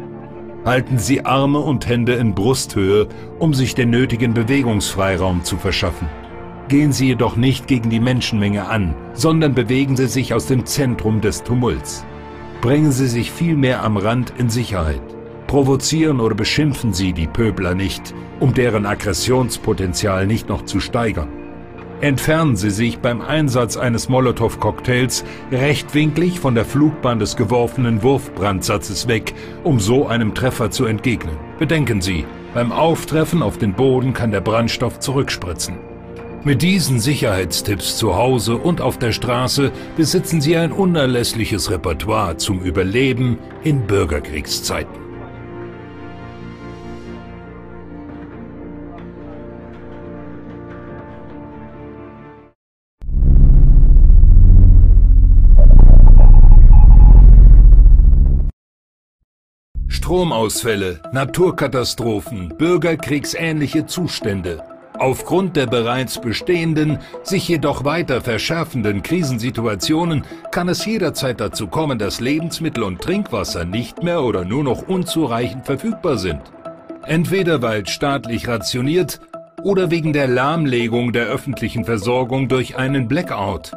[0.65, 3.07] Halten Sie Arme und Hände in Brusthöhe,
[3.37, 6.09] um sich den nötigen Bewegungsfreiraum zu verschaffen.
[6.69, 11.21] Gehen Sie jedoch nicht gegen die Menschenmenge an, sondern bewegen Sie sich aus dem Zentrum
[11.21, 12.03] des Tumults.
[12.61, 15.03] Bringen Sie sich vielmehr am Rand in Sicherheit.
[15.45, 21.44] Provozieren oder beschimpfen Sie die Pöbler nicht, um deren Aggressionspotenzial nicht noch zu steigern.
[22.01, 29.33] Entfernen Sie sich beim Einsatz eines Molotow-Cocktails rechtwinklig von der Flugbahn des geworfenen Wurfbrandsatzes weg,
[29.63, 31.37] um so einem Treffer zu entgegnen.
[31.57, 35.77] Bedenken Sie, beim Auftreffen auf den Boden kann der Brandstoff zurückspritzen.
[36.43, 42.59] Mit diesen Sicherheitstipps zu Hause und auf der Straße besitzen Sie ein unerlässliches Repertoire zum
[42.59, 45.04] Überleben in Bürgerkriegszeiten.
[60.05, 64.61] Stromausfälle, Naturkatastrophen, bürgerkriegsähnliche Zustände.
[64.99, 72.19] Aufgrund der bereits bestehenden, sich jedoch weiter verschärfenden Krisensituationen kann es jederzeit dazu kommen, dass
[72.19, 76.41] Lebensmittel und Trinkwasser nicht mehr oder nur noch unzureichend verfügbar sind.
[77.07, 79.19] Entweder weil staatlich rationiert
[79.63, 83.71] oder wegen der Lahmlegung der öffentlichen Versorgung durch einen Blackout.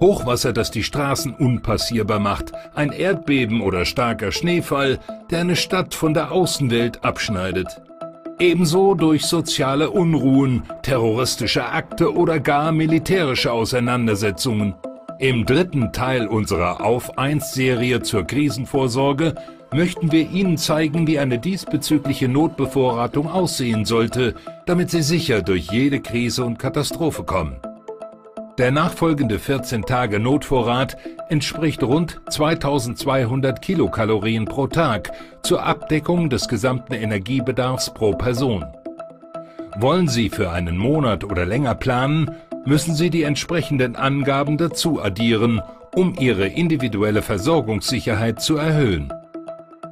[0.00, 4.98] Hochwasser, das die Straßen unpassierbar macht, ein Erdbeben oder starker Schneefall,
[5.30, 7.82] der eine Stadt von der Außenwelt abschneidet.
[8.38, 14.74] Ebenso durch soziale Unruhen, terroristische Akte oder gar militärische Auseinandersetzungen.
[15.18, 19.34] Im dritten Teil unserer Auf 1 Serie zur Krisenvorsorge
[19.74, 24.34] möchten wir Ihnen zeigen, wie eine diesbezügliche Notbevorratung aussehen sollte,
[24.64, 27.56] damit Sie sicher durch jede Krise und Katastrophe kommen.
[28.60, 30.98] Der nachfolgende 14 Tage Notvorrat
[31.30, 38.66] entspricht rund 2200 Kilokalorien pro Tag zur Abdeckung des gesamten Energiebedarfs pro Person.
[39.78, 42.32] Wollen Sie für einen Monat oder länger planen,
[42.66, 45.62] müssen Sie die entsprechenden Angaben dazu addieren,
[45.94, 49.10] um Ihre individuelle Versorgungssicherheit zu erhöhen.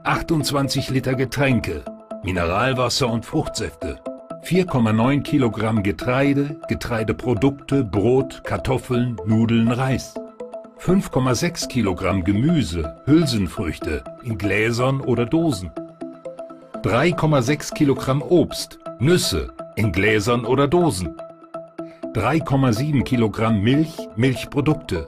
[0.04, 1.86] 28 Liter Getränke,
[2.22, 3.98] Mineralwasser und Fruchtsäfte,
[4.48, 10.14] 4,9 Kilogramm Getreide, Getreideprodukte, Brot, Kartoffeln, Nudeln, Reis.
[10.80, 15.70] 5,6 Kilogramm Gemüse, Hülsenfrüchte in Gläsern oder Dosen.
[16.82, 21.14] 3,6 Kilogramm Obst, Nüsse in Gläsern oder Dosen.
[22.14, 25.06] 3,7 Kilogramm Milch, Milchprodukte,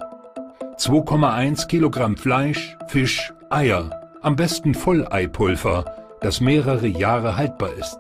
[0.77, 5.87] 2,1 Kilogramm Fleisch, Fisch, Eier, am besten Volleipulver,
[6.21, 7.99] das mehrere Jahre haltbar ist,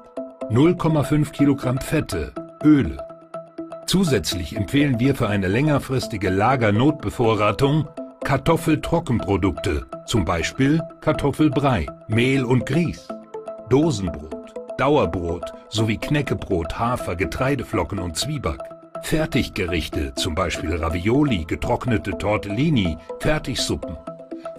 [0.50, 2.32] 0,5 Kilogramm Fette,
[2.64, 2.98] Öle.
[3.86, 7.86] Zusätzlich empfehlen wir für eine längerfristige Lagernotbevorratung
[8.24, 13.06] Kartoffeltrockenprodukte, zum Beispiel Kartoffelbrei, Mehl und Grieß,
[13.68, 18.58] Dosenbrot, Dauerbrot sowie Knäckebrot, Hafer, Getreideflocken und Zwieback.
[19.02, 23.96] Fertiggerichte, zum Beispiel Ravioli, getrocknete Tortellini, Fertigsuppen,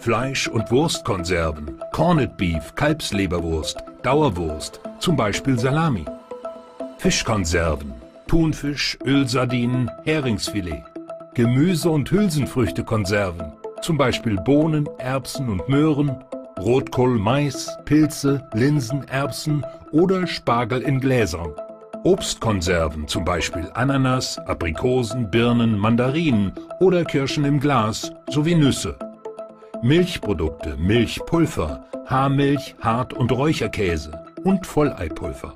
[0.02, 6.06] Fleisch- und Wurstkonserven, Corned Beef, Kalbsleberwurst, Dauerwurst, zum Beispiel Salami.
[6.98, 7.94] Fischkonserven,
[8.26, 10.84] Thunfisch, Ölsardinen, Heringsfilet.
[11.36, 13.52] Gemüse- und Hülsenfrüchtekonserven,
[13.84, 16.18] zum Beispiel Bohnen, Erbsen und Möhren,
[16.60, 21.54] Rotkohl, Mais, Pilze, Linsen, Erbsen oder Spargel in Gläsern.
[22.04, 28.98] Obstkonserven, zum Beispiel Ananas, Aprikosen, Birnen, Mandarinen oder Kirschen im Glas sowie Nüsse.
[29.84, 34.12] Milchprodukte, Milchpulver, Haarmilch, Hart- und Räucherkäse
[34.44, 35.56] und Volleipulver.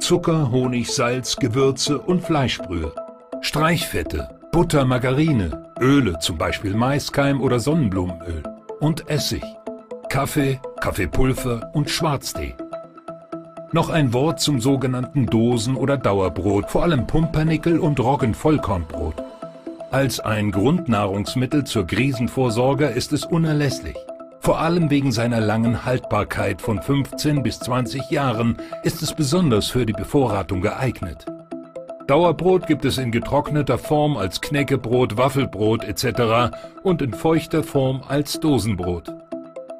[0.00, 2.92] Zucker, Honig, Salz, Gewürze und Fleischbrühe.
[3.40, 8.42] Streichfette, Butter, Margarine, Öle, zum Beispiel Maiskeim oder Sonnenblumenöl
[8.80, 9.42] und Essig.
[10.10, 12.54] Kaffee, Kaffeepulver und Schwarztee.
[13.72, 19.23] Noch ein Wort zum sogenannten Dosen- oder Dauerbrot, vor allem Pumpernickel und Roggenvollkornbrot.
[19.94, 23.94] Als ein Grundnahrungsmittel zur Krisenvorsorge ist es unerlässlich.
[24.40, 29.86] Vor allem wegen seiner langen Haltbarkeit von 15 bis 20 Jahren ist es besonders für
[29.86, 31.26] die Bevorratung geeignet.
[32.08, 36.56] Dauerbrot gibt es in getrockneter Form als Knäckebrot, Waffelbrot etc.
[36.82, 39.14] und in feuchter Form als Dosenbrot.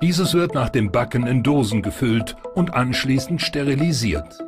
[0.00, 4.38] Dieses wird nach dem Backen in Dosen gefüllt und anschließend sterilisiert.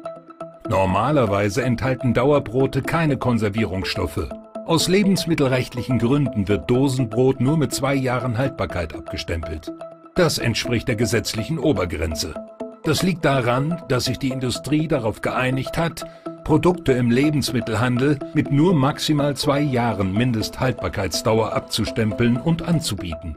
[0.69, 4.29] Normalerweise enthalten Dauerbrote keine Konservierungsstoffe.
[4.67, 9.73] Aus lebensmittelrechtlichen Gründen wird Dosenbrot nur mit zwei Jahren Haltbarkeit abgestempelt.
[10.17, 12.35] Das entspricht der gesetzlichen Obergrenze.
[12.83, 16.05] Das liegt daran, dass sich die Industrie darauf geeinigt hat,
[16.43, 23.37] Produkte im Lebensmittelhandel mit nur maximal zwei Jahren Mindesthaltbarkeitsdauer abzustempeln und anzubieten.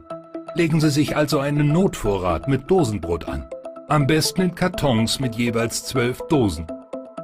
[0.55, 3.47] Legen Sie sich also einen Notvorrat mit Dosenbrot an.
[3.87, 6.65] Am besten in Kartons mit jeweils zwölf Dosen.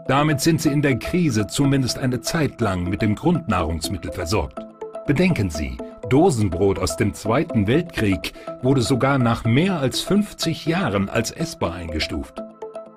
[0.07, 4.59] Damit sind Sie in der Krise zumindest eine Zeit lang mit dem Grundnahrungsmittel versorgt.
[5.07, 5.77] Bedenken Sie,
[6.09, 12.41] Dosenbrot aus dem Zweiten Weltkrieg wurde sogar nach mehr als 50 Jahren als essbar eingestuft.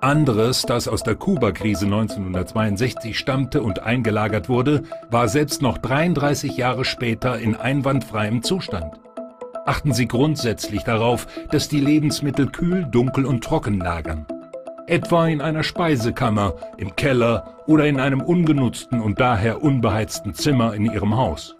[0.01, 6.85] Anderes, das aus der Kuba-Krise 1962 stammte und eingelagert wurde, war selbst noch 33 Jahre
[6.85, 8.99] später in einwandfreiem Zustand
[9.69, 14.25] achten Sie grundsätzlich darauf, dass die Lebensmittel kühl, dunkel und trocken lagern.
[14.89, 20.85] Etwa in einer Speisekammer, im Keller oder in einem ungenutzten und daher unbeheizten Zimmer in
[20.85, 21.55] Ihrem Haus.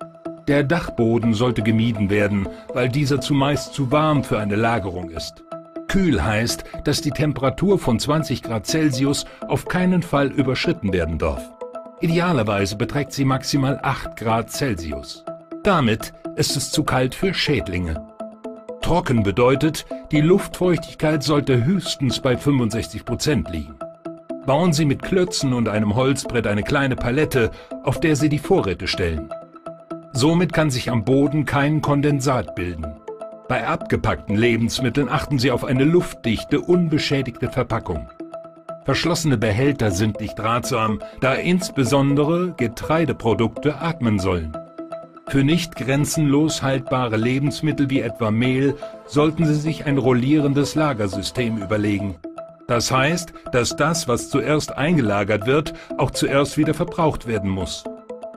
[0.47, 5.43] Der Dachboden sollte gemieden werden, weil dieser zumeist zu warm für eine Lagerung ist.
[5.87, 11.51] Kühl heißt, dass die Temperatur von 20 Grad Celsius auf keinen Fall überschritten werden darf.
[11.99, 15.23] Idealerweise beträgt sie maximal 8 Grad Celsius.
[15.61, 18.08] Damit ist es zu kalt für Schädlinge.
[18.81, 23.75] Trocken bedeutet, die Luftfeuchtigkeit sollte höchstens bei 65 Prozent liegen.
[24.45, 27.51] Bauen Sie mit Klötzen und einem Holzbrett eine kleine Palette,
[27.83, 29.29] auf der Sie die Vorräte stellen.
[30.11, 32.95] Somit kann sich am Boden kein Kondensat bilden.
[33.47, 38.09] Bei abgepackten Lebensmitteln achten Sie auf eine luftdichte, unbeschädigte Verpackung.
[38.85, 44.57] Verschlossene Behälter sind nicht ratsam, da insbesondere Getreideprodukte atmen sollen.
[45.29, 52.15] Für nicht grenzenlos haltbare Lebensmittel wie etwa Mehl sollten Sie sich ein rollierendes Lagersystem überlegen.
[52.67, 57.83] Das heißt, dass das, was zuerst eingelagert wird, auch zuerst wieder verbraucht werden muss.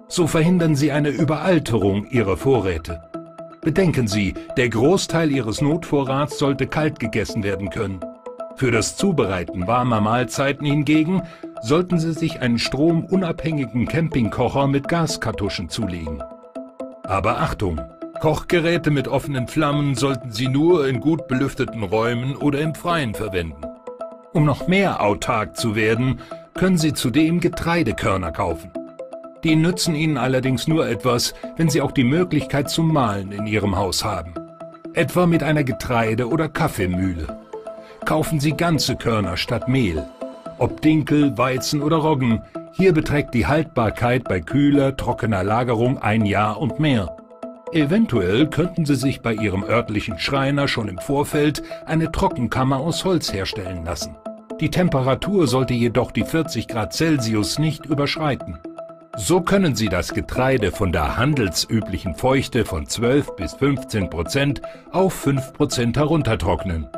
[0.07, 3.02] So verhindern Sie eine Überalterung Ihrer Vorräte.
[3.62, 8.00] Bedenken Sie, der Großteil Ihres Notvorrats sollte kalt gegessen werden können.
[8.57, 11.22] Für das Zubereiten warmer Mahlzeiten hingegen
[11.62, 16.22] sollten Sie sich einen stromunabhängigen Campingkocher mit Gaskartuschen zulegen.
[17.05, 17.81] Aber Achtung!
[18.21, 23.67] Kochgeräte mit offenen Flammen sollten Sie nur in gut belüfteten Räumen oder im Freien verwenden.
[24.33, 26.21] Um noch mehr autark zu werden,
[26.55, 28.71] können Sie zudem Getreidekörner kaufen.
[29.43, 33.77] Die nützen Ihnen allerdings nur etwas, wenn Sie auch die Möglichkeit zum Mahlen in Ihrem
[33.77, 34.35] Haus haben.
[34.95, 37.41] Etwa mit einer Getreide- oder Kaffeemühle.
[38.05, 40.07] Kaufen Sie ganze Körner statt Mehl.
[40.59, 46.61] Ob Dinkel, Weizen oder Roggen, hier beträgt die Haltbarkeit bei kühler, trockener Lagerung ein Jahr
[46.61, 47.17] und mehr.
[47.73, 53.33] Eventuell könnten Sie sich bei Ihrem örtlichen Schreiner schon im Vorfeld eine Trockenkammer aus Holz
[53.33, 54.15] herstellen lassen.
[54.61, 58.59] Die Temperatur sollte jedoch die 40 Grad Celsius nicht überschreiten.
[59.17, 65.12] So können Sie das Getreide von der handelsüblichen Feuchte von 12 bis 15 Prozent auf
[65.15, 66.88] 5 Prozent heruntertrocknen.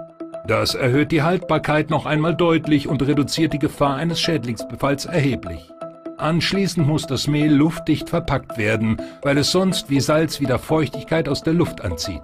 [0.47, 5.71] Das erhöht die Haltbarkeit noch einmal deutlich und reduziert die Gefahr eines Schädlingsbefalls erheblich.
[6.19, 11.43] Anschließend muss das Mehl luftdicht verpackt werden, weil es sonst wie Salz wieder Feuchtigkeit aus
[11.43, 12.23] der Luft anzieht.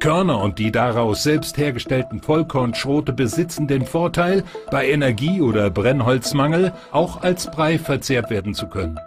[0.00, 7.22] Körner und die daraus selbst hergestellten Vollkornschrote besitzen den Vorteil, bei Energie- oder Brennholzmangel auch
[7.22, 8.98] als Brei verzehrt werden zu können.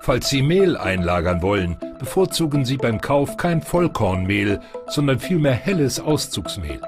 [0.00, 6.80] Falls Sie Mehl einlagern wollen, bevorzugen Sie beim Kauf kein Vollkornmehl, sondern vielmehr helles Auszugsmehl.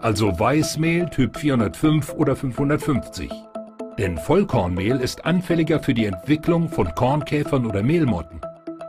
[0.00, 3.30] Also Weißmehl Typ 405 oder 550.
[3.98, 8.40] Denn Vollkornmehl ist anfälliger für die Entwicklung von Kornkäfern oder Mehlmotten.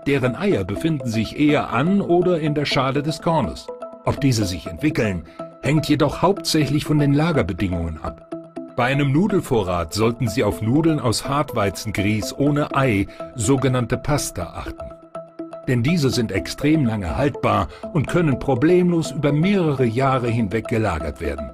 [0.07, 3.67] Deren Eier befinden sich eher an oder in der Schale des Kornes.
[4.05, 5.25] Ob diese sich entwickeln,
[5.61, 8.27] hängt jedoch hauptsächlich von den Lagerbedingungen ab.
[8.77, 14.90] Bei einem Nudelvorrat sollten Sie auf Nudeln aus Hartweizengrieß ohne Ei, sogenannte Pasta, achten.
[15.67, 21.51] Denn diese sind extrem lange haltbar und können problemlos über mehrere Jahre hinweg gelagert werden.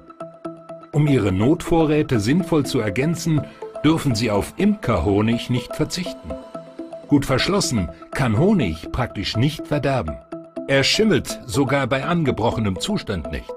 [0.92, 3.42] Um Ihre Notvorräte sinnvoll zu ergänzen,
[3.84, 6.30] dürfen Sie auf Imkerhonig nicht verzichten.
[7.06, 10.16] Gut verschlossen kann Honig praktisch nicht verderben.
[10.66, 13.52] Er schimmelt sogar bei angebrochenem Zustand nicht.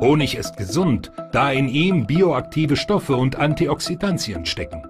[0.00, 4.82] Honig ist gesund, da in ihm bioaktive Stoffe und Antioxidantien stecken.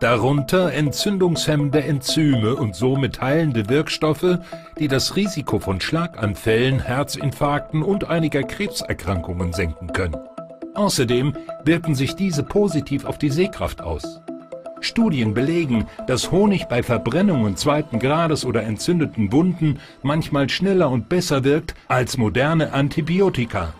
[0.00, 4.38] Darunter entzündungshemmende Enzyme und somit heilende Wirkstoffe,
[4.78, 10.16] die das Risiko von Schlaganfällen, Herzinfarkten und einiger Krebserkrankungen senken können.
[10.74, 11.34] Außerdem
[11.64, 14.20] wirken sich diese positiv auf die Sehkraft aus.
[14.80, 21.42] Studien belegen, dass Honig bei Verbrennungen zweiten Grades oder entzündeten Wunden manchmal schneller und besser
[21.42, 23.74] wirkt als moderne Antibiotika.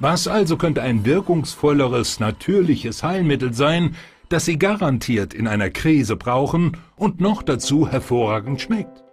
[0.00, 3.96] Was also könnte ein wirkungsvolleres, natürliches Heilmittel sein,
[4.28, 9.04] das Sie garantiert in einer Krise brauchen und noch dazu hervorragend schmeckt?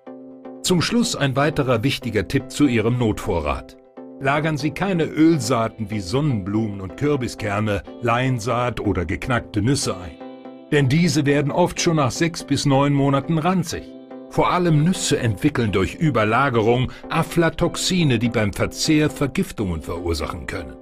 [0.62, 3.78] Zum Schluss ein weiterer wichtiger Tipp zu Ihrem Notvorrat.
[4.19, 10.25] Lagern Sie keine Ölsaaten wie Sonnenblumen und Kürbiskerne, Leinsaat oder geknackte Nüsse ein
[10.71, 13.84] denn diese werden oft schon nach sechs bis neun Monaten ranzig.
[14.30, 20.75] Vor allem Nüsse entwickeln durch Überlagerung Aflatoxine, die beim Verzehr Vergiftungen verursachen können.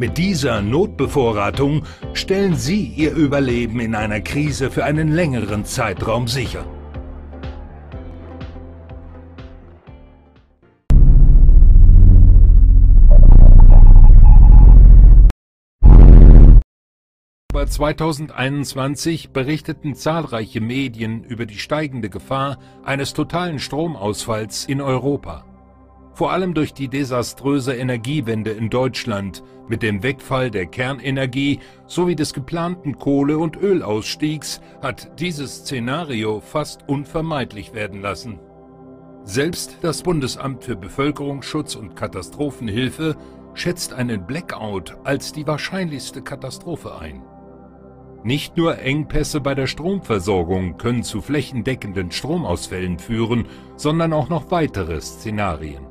[0.00, 1.82] Mit dieser Notbevorratung
[2.14, 6.64] stellen Sie Ihr Überleben in einer Krise für einen längeren Zeitraum sicher.
[17.52, 25.44] Oktober 2021 berichteten zahlreiche Medien über die steigende Gefahr eines totalen Stromausfalls in Europa.
[26.12, 32.34] Vor allem durch die desaströse Energiewende in Deutschland mit dem Wegfall der Kernenergie sowie des
[32.34, 38.40] geplanten Kohle- und Ölausstiegs hat dieses Szenario fast unvermeidlich werden lassen.
[39.22, 43.16] Selbst das Bundesamt für Bevölkerungsschutz und Katastrophenhilfe
[43.54, 47.22] schätzt einen Blackout als die wahrscheinlichste Katastrophe ein.
[48.22, 53.46] Nicht nur Engpässe bei der Stromversorgung können zu flächendeckenden Stromausfällen führen,
[53.76, 55.89] sondern auch noch weitere Szenarien.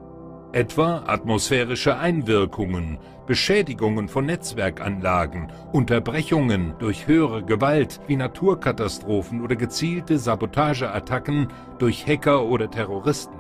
[0.52, 11.50] Etwa atmosphärische Einwirkungen, Beschädigungen von Netzwerkanlagen, Unterbrechungen durch höhere Gewalt wie Naturkatastrophen oder gezielte Sabotageattacken
[11.78, 13.38] durch Hacker oder Terroristen.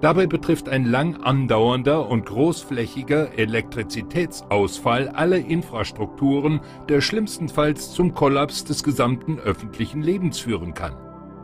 [0.00, 8.82] Dabei betrifft ein lang andauernder und großflächiger Elektrizitätsausfall alle Infrastrukturen, der schlimmstenfalls zum Kollaps des
[8.82, 10.96] gesamten öffentlichen Lebens führen kann.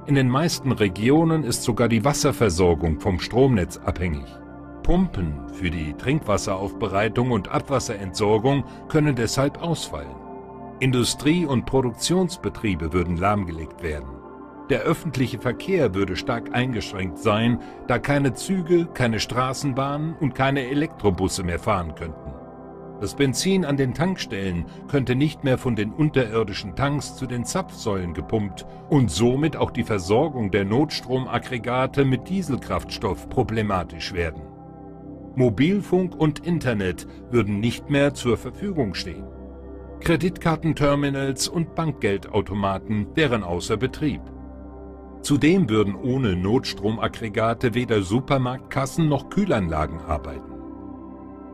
[0.07, 4.25] In den meisten Regionen ist sogar die Wasserversorgung vom Stromnetz abhängig.
[4.89, 10.17] Pumpen für die Trinkwasseraufbereitung und Abwasserentsorgung können deshalb ausfallen.
[10.81, 14.09] Industrie- und Produktionsbetriebe würden lahmgelegt werden.
[14.71, 21.43] Der öffentliche Verkehr würde stark eingeschränkt sein, da keine Züge, keine Straßenbahnen und keine Elektrobusse
[21.43, 22.33] mehr fahren könnten.
[22.99, 28.15] Das Benzin an den Tankstellen könnte nicht mehr von den unterirdischen Tanks zu den Zapfsäulen
[28.15, 34.48] gepumpt und somit auch die Versorgung der Notstromaggregate mit Dieselkraftstoff problematisch werden.
[35.39, 39.25] Mobilfunk und Internet würden nicht mehr zur Verfügung stehen.
[40.01, 44.21] Kreditkartenterminals und Bankgeldautomaten wären außer Betrieb.
[45.23, 50.55] Zudem würden ohne Notstromaggregate weder Supermarktkassen noch Kühlanlagen arbeiten.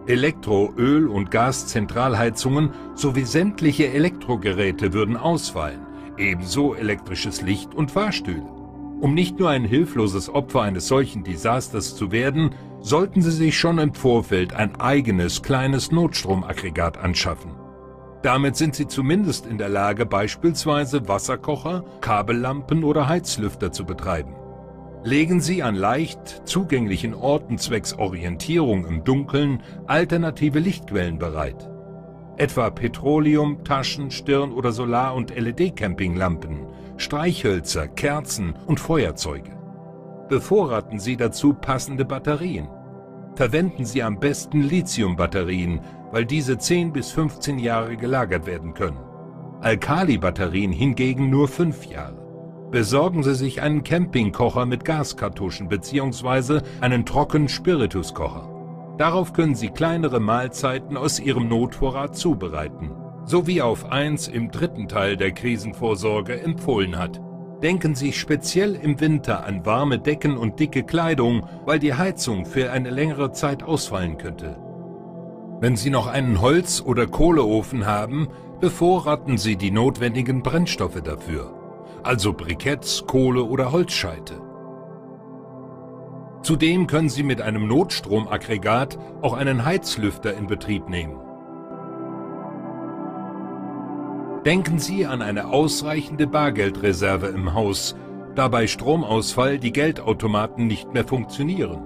[0.06, 8.63] Elektro-, Öl- und Gaszentralheizungen sowie sämtliche Elektrogeräte würden ausfallen, ebenso elektrisches Licht und Fahrstühle.
[9.04, 13.76] Um nicht nur ein hilfloses Opfer eines solchen Desasters zu werden, sollten Sie sich schon
[13.76, 17.50] im Vorfeld ein eigenes kleines Notstromaggregat anschaffen.
[18.22, 24.36] Damit sind Sie zumindest in der Lage, beispielsweise Wasserkocher, Kabellampen oder Heizlüfter zu betreiben.
[25.02, 31.68] Legen Sie an leicht zugänglichen Orten zwecks Orientierung im Dunkeln alternative Lichtquellen bereit.
[32.38, 36.66] Etwa Petroleum, Taschen, Stirn- oder Solar- und LED-Campinglampen,
[36.96, 39.50] Streichhölzer, Kerzen und Feuerzeuge.
[40.28, 42.68] Bevorraten Sie dazu passende Batterien.
[43.34, 45.80] Verwenden Sie am besten Lithium-Batterien,
[46.12, 49.00] weil diese 10 bis 15 Jahre gelagert werden können.
[49.60, 52.22] Alkali-Batterien hingegen nur 5 Jahre.
[52.70, 56.60] Besorgen Sie sich einen Campingkocher mit Gaskartuschen bzw.
[56.80, 58.50] einen Trocken-Spirituskocher.
[58.98, 62.92] Darauf können Sie kleinere Mahlzeiten aus Ihrem Notvorrat zubereiten,
[63.24, 67.20] so wie auf 1 im dritten Teil der Krisenvorsorge empfohlen hat.
[67.62, 72.70] Denken Sie speziell im Winter an warme Decken und dicke Kleidung, weil die Heizung für
[72.70, 74.58] eine längere Zeit ausfallen könnte.
[75.60, 78.28] Wenn Sie noch einen Holz- oder Kohleofen haben,
[78.60, 81.54] bevorraten Sie die notwendigen Brennstoffe dafür,
[82.02, 84.42] also Briketts, Kohle oder Holzscheite.
[86.42, 91.23] Zudem können Sie mit einem Notstromaggregat auch einen Heizlüfter in Betrieb nehmen.
[94.44, 97.96] Denken Sie an eine ausreichende Bargeldreserve im Haus,
[98.34, 101.82] da bei Stromausfall die Geldautomaten nicht mehr funktionieren.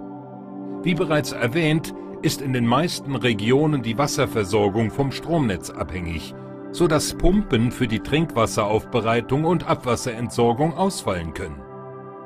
[0.82, 6.34] Wie bereits erwähnt, ist in den meisten Regionen die Wasserversorgung vom Stromnetz abhängig,
[6.72, 11.62] so dass Pumpen für die Trinkwasseraufbereitung und Abwasserentsorgung ausfallen können.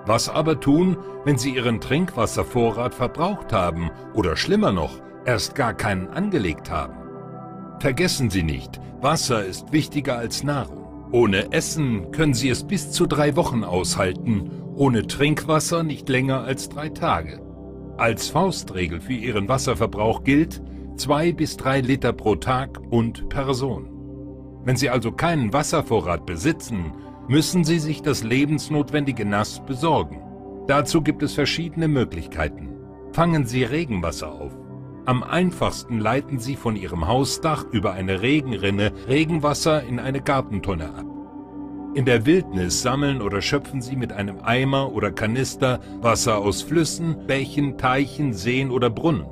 [0.07, 4.95] Was aber tun, wenn Sie Ihren Trinkwasservorrat verbraucht haben oder schlimmer noch,
[5.27, 7.02] erst gar keinen angelegt haben?
[7.83, 11.09] Vergessen Sie nicht, Wasser ist wichtiger als Nahrung.
[11.11, 16.69] Ohne Essen können Sie es bis zu drei Wochen aushalten, ohne Trinkwasser nicht länger als
[16.69, 17.43] drei Tage.
[17.97, 20.63] Als Faustregel für Ihren Wasserverbrauch gilt
[20.97, 23.91] zwei bis drei Liter pro Tag und Person.
[24.65, 26.93] Wenn Sie also keinen Wasservorrat besitzen,
[27.27, 30.21] müssen Sie sich das lebensnotwendige Nass besorgen.
[30.69, 32.77] Dazu gibt es verschiedene Möglichkeiten.
[33.13, 34.53] Fangen Sie Regenwasser auf.
[35.05, 41.07] Am einfachsten leiten Sie von Ihrem Hausdach über eine Regenrinne Regenwasser in eine Gartentonne ab.
[41.95, 47.27] In der Wildnis sammeln oder schöpfen Sie mit einem Eimer oder Kanister Wasser aus Flüssen,
[47.27, 49.27] Bächen, Teichen, Seen oder Brunnen.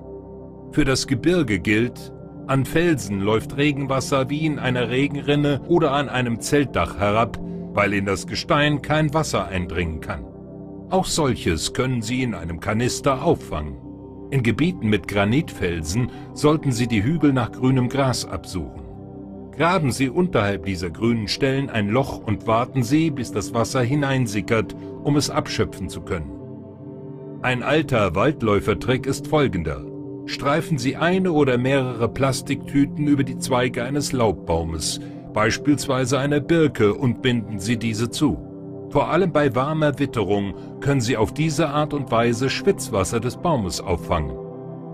[0.72, 2.12] Für das Gebirge gilt,
[2.48, 7.38] an Felsen läuft Regenwasser wie in einer Regenrinne oder an einem Zeltdach herab,
[7.74, 10.24] weil in das Gestein kein Wasser eindringen kann.
[10.90, 13.89] Auch solches können Sie in einem Kanister auffangen.
[14.30, 18.82] In Gebieten mit Granitfelsen sollten Sie die Hügel nach grünem Gras absuchen.
[19.56, 24.76] Graben Sie unterhalb dieser grünen Stellen ein Loch und warten Sie, bis das Wasser hineinsickert,
[25.02, 26.30] um es abschöpfen zu können.
[27.42, 29.84] Ein alter Waldläufertrick ist folgender.
[30.26, 35.00] Streifen Sie eine oder mehrere Plastiktüten über die Zweige eines Laubbaumes,
[35.32, 38.49] beispielsweise einer Birke, und binden Sie diese zu.
[38.90, 43.80] Vor allem bei warmer Witterung können Sie auf diese Art und Weise Schwitzwasser des Baumes
[43.80, 44.36] auffangen.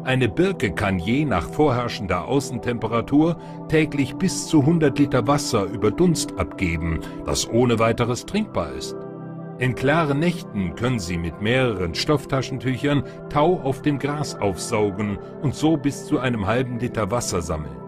[0.05, 3.39] Eine Birke kann je nach vorherrschender Außentemperatur
[3.69, 8.97] täglich bis zu 100 Liter Wasser über Dunst abgeben, das ohne weiteres trinkbar ist.
[9.59, 15.79] In klaren Nächten können Sie mit mehreren Stofftaschentüchern Tau auf dem Gras aufsaugen und so
[15.79, 17.86] bis zu einem halben Liter Wasser sammeln.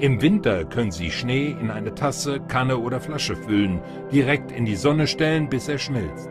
[0.00, 4.76] Im Winter können Sie Schnee in eine Tasse, Kanne oder Flasche füllen, direkt in die
[4.76, 6.30] Sonne stellen, bis er schmilzt.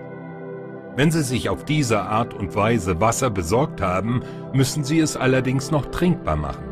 [0.95, 5.69] Wenn Sie sich auf diese Art und Weise Wasser besorgt haben, müssen Sie es allerdings
[5.69, 6.65] noch trinkbar machen.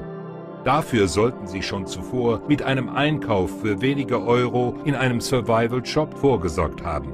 [0.64, 6.18] Dafür sollten Sie schon zuvor mit einem Einkauf für wenige Euro in einem Survival Shop
[6.18, 7.14] vorgesorgt haben.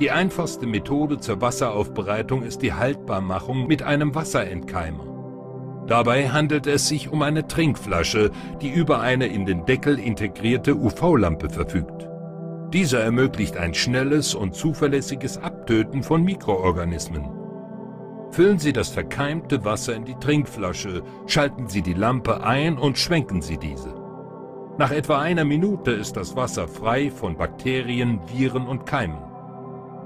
[0.00, 5.15] Die einfachste Methode zur Wasseraufbereitung ist die Haltbarmachung mit einem Wasserentkeimer.
[5.86, 8.30] Dabei handelt es sich um eine Trinkflasche,
[8.60, 12.08] die über eine in den Deckel integrierte UV-Lampe verfügt.
[12.72, 17.30] Dieser ermöglicht ein schnelles und zuverlässiges Abtöten von Mikroorganismen.
[18.32, 23.40] Füllen Sie das verkeimte Wasser in die Trinkflasche, schalten Sie die Lampe ein und schwenken
[23.40, 23.94] Sie diese.
[24.78, 29.35] Nach etwa einer Minute ist das Wasser frei von Bakterien, Viren und Keimen.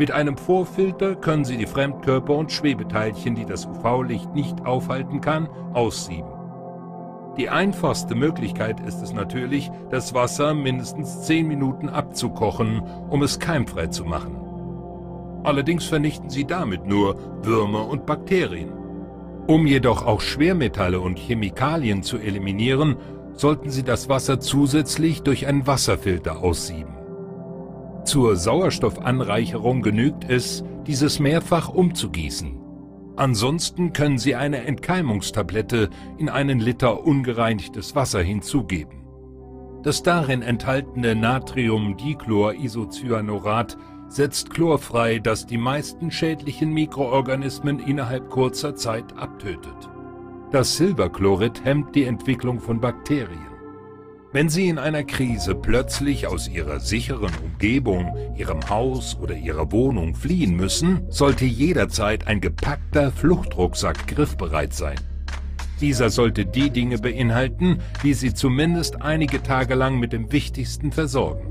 [0.00, 5.46] Mit einem Vorfilter können Sie die Fremdkörper und Schwebeteilchen, die das UV-Licht nicht aufhalten kann,
[5.74, 6.30] aussieben.
[7.36, 12.80] Die einfachste Möglichkeit ist es natürlich, das Wasser mindestens 10 Minuten abzukochen,
[13.10, 14.40] um es keimfrei zu machen.
[15.44, 18.72] Allerdings vernichten Sie damit nur Würmer und Bakterien.
[19.48, 22.96] Um jedoch auch Schwermetalle und Chemikalien zu eliminieren,
[23.34, 26.99] sollten Sie das Wasser zusätzlich durch einen Wasserfilter aussieben.
[28.10, 32.58] Zur Sauerstoffanreicherung genügt es, dieses mehrfach umzugießen.
[33.14, 39.04] Ansonsten können Sie eine Entkeimungstablette in einen Liter ungereinigtes Wasser hinzugeben.
[39.84, 49.16] Das darin enthaltene Natriumdichlorisocyanurat setzt Chlor frei, das die meisten schädlichen Mikroorganismen innerhalb kurzer Zeit
[49.16, 49.88] abtötet.
[50.50, 53.49] Das Silberchlorid hemmt die Entwicklung von Bakterien.
[54.32, 60.14] Wenn Sie in einer Krise plötzlich aus Ihrer sicheren Umgebung, Ihrem Haus oder Ihrer Wohnung
[60.14, 64.94] fliehen müssen, sollte jederzeit ein gepackter Fluchtrucksack griffbereit sein.
[65.80, 71.48] Dieser sollte die Dinge beinhalten, die Sie zumindest einige Tage lang mit dem Wichtigsten versorgen.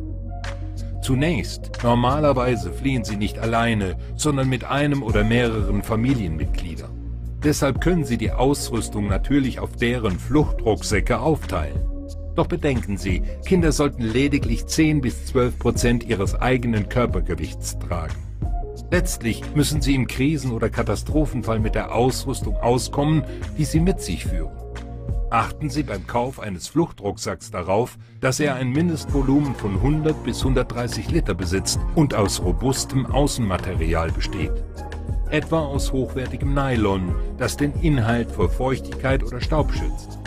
[1.01, 6.91] Zunächst, normalerweise fliehen Sie nicht alleine, sondern mit einem oder mehreren Familienmitgliedern.
[7.43, 11.89] Deshalb können Sie die Ausrüstung natürlich auf deren Fluchtrucksäcke aufteilen.
[12.40, 18.16] Doch bedenken Sie, Kinder sollten lediglich 10 bis 12 Prozent ihres eigenen Körpergewichts tragen.
[18.92, 23.26] Letztlich müssen sie im Krisen- oder Katastrophenfall mit der Ausrüstung auskommen,
[23.58, 24.54] die sie mit sich führen.
[25.30, 31.12] Achten Sie beim Kauf eines Fluchtrucksacks darauf, dass er ein Mindestvolumen von 100 bis 130
[31.12, 34.54] Liter besitzt und aus robustem Außenmaterial besteht.
[35.30, 40.18] Etwa aus hochwertigem Nylon, das den Inhalt vor Feuchtigkeit oder Staub schützt.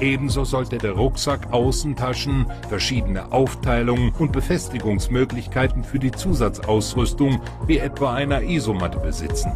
[0.00, 8.42] Ebenso sollte der Rucksack Außentaschen, verschiedene Aufteilungen und Befestigungsmöglichkeiten für die Zusatzausrüstung wie etwa einer
[8.42, 9.52] Isomatte besitzen.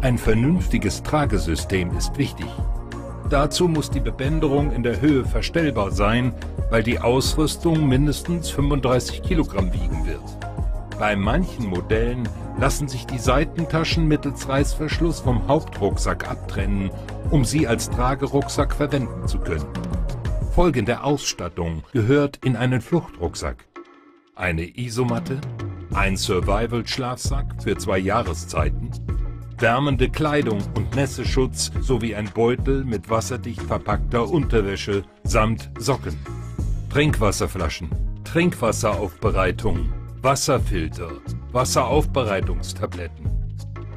[0.00, 2.46] Ein vernünftiges Tragesystem ist wichtig.
[3.30, 6.34] Dazu muss die Bebänderung in der Höhe verstellbar sein,
[6.70, 10.51] weil die Ausrüstung mindestens 35 Kilogramm wiegen wird.
[11.02, 12.28] Bei manchen Modellen
[12.60, 16.92] lassen sich die Seitentaschen mittels Reißverschluss vom Hauptrucksack abtrennen,
[17.32, 19.66] um sie als Tragerucksack verwenden zu können.
[20.54, 23.64] Folgende Ausstattung gehört in einen Fluchtrucksack.
[24.36, 25.40] Eine Isomatte,
[25.92, 28.92] ein Survival-Schlafsack für zwei Jahreszeiten,
[29.58, 36.16] wärmende Kleidung und Nässeschutz sowie ein Beutel mit wasserdicht verpackter Unterwäsche samt Socken.
[36.90, 37.90] Trinkwasserflaschen,
[38.22, 39.92] Trinkwasseraufbereitung,
[40.22, 41.10] Wasserfilter,
[41.50, 43.28] Wasseraufbereitungstabletten,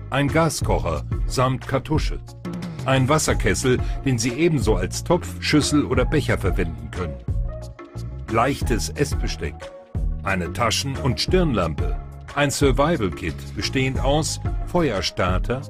[0.10, 2.20] ein Gaskocher samt Kartusche,
[2.86, 7.18] ein Wasserkessel, den Sie ebenso als Topf, Schüssel oder Becher verwenden können,
[8.32, 9.54] leichtes Essbesteck,
[10.24, 11.96] eine Taschen- und Stirnlampe,
[12.34, 15.62] ein Survival-Kit bestehend aus Feuerstarter,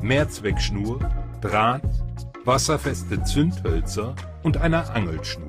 [0.00, 1.00] Mehrzweckschnur,
[1.40, 1.82] Draht,
[2.44, 5.48] wasserfeste Zündhölzer und einer Angelschnur.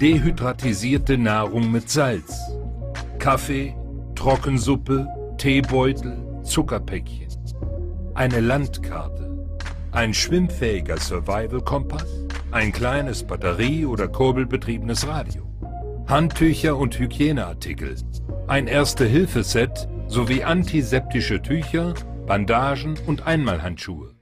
[0.00, 2.40] Dehydratisierte Nahrung mit Salz,
[3.18, 3.76] Kaffee,
[4.14, 5.06] Trockensuppe,
[5.38, 7.28] Teebeutel, Zuckerpäckchen.
[8.14, 9.48] Eine Landkarte.
[9.90, 12.06] Ein schwimmfähiger Survival-Kompass.
[12.50, 15.48] Ein kleines Batterie- oder kurbelbetriebenes Radio.
[16.06, 17.96] Handtücher und Hygieneartikel.
[18.46, 21.94] Ein Erste-Hilfe-Set sowie antiseptische Tücher,
[22.26, 24.14] Bandagen und Einmalhandschuhe.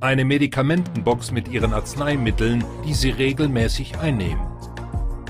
[0.00, 4.53] Eine Medikamentenbox mit ihren Arzneimitteln, die Sie regelmäßig einnehmen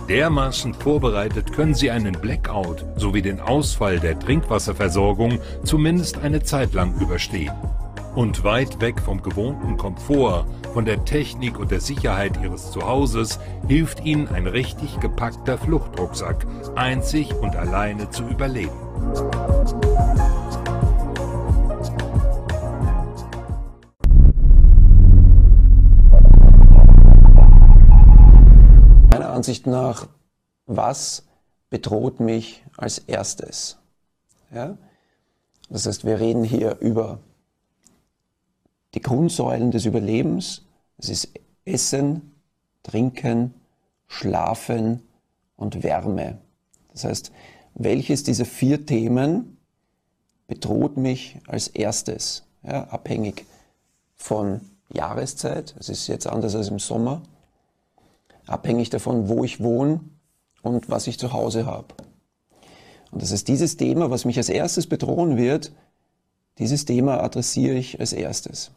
[0.08, 6.94] Dermaßen vorbereitet können Sie einen Blackout sowie den Ausfall der Trinkwasserversorgung zumindest eine Zeit lang
[7.00, 7.54] überstehen.
[8.14, 14.04] Und weit weg vom gewohnten Komfort, von der Technik und der Sicherheit Ihres Zuhauses hilft
[14.04, 16.46] Ihnen ein richtig gepackter Fluchtrucksack,
[16.76, 18.70] einzig und alleine zu überleben.
[29.44, 30.08] Ansicht nach,
[30.64, 31.24] was
[31.68, 33.76] bedroht mich als erstes?
[34.50, 34.78] Ja?
[35.68, 37.18] Das heißt, wir reden hier über
[38.94, 40.62] die Grundsäulen des Überlebens.
[40.96, 41.28] Es ist
[41.66, 42.32] Essen,
[42.84, 43.52] Trinken,
[44.06, 45.02] Schlafen
[45.56, 46.38] und Wärme.
[46.92, 47.30] Das heißt,
[47.74, 49.58] welches dieser vier Themen
[50.46, 52.44] bedroht mich als erstes?
[52.62, 53.44] Ja, abhängig
[54.16, 55.74] von Jahreszeit.
[55.78, 57.20] Es ist jetzt anders als im Sommer
[58.46, 60.00] abhängig davon, wo ich wohne
[60.62, 61.88] und was ich zu Hause habe.
[63.10, 65.72] Und das ist dieses Thema, was mich als erstes bedrohen wird,
[66.58, 68.70] dieses Thema adressiere ich als erstes.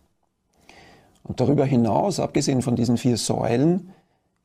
[1.24, 3.94] Und darüber hinaus, abgesehen von diesen vier Säulen,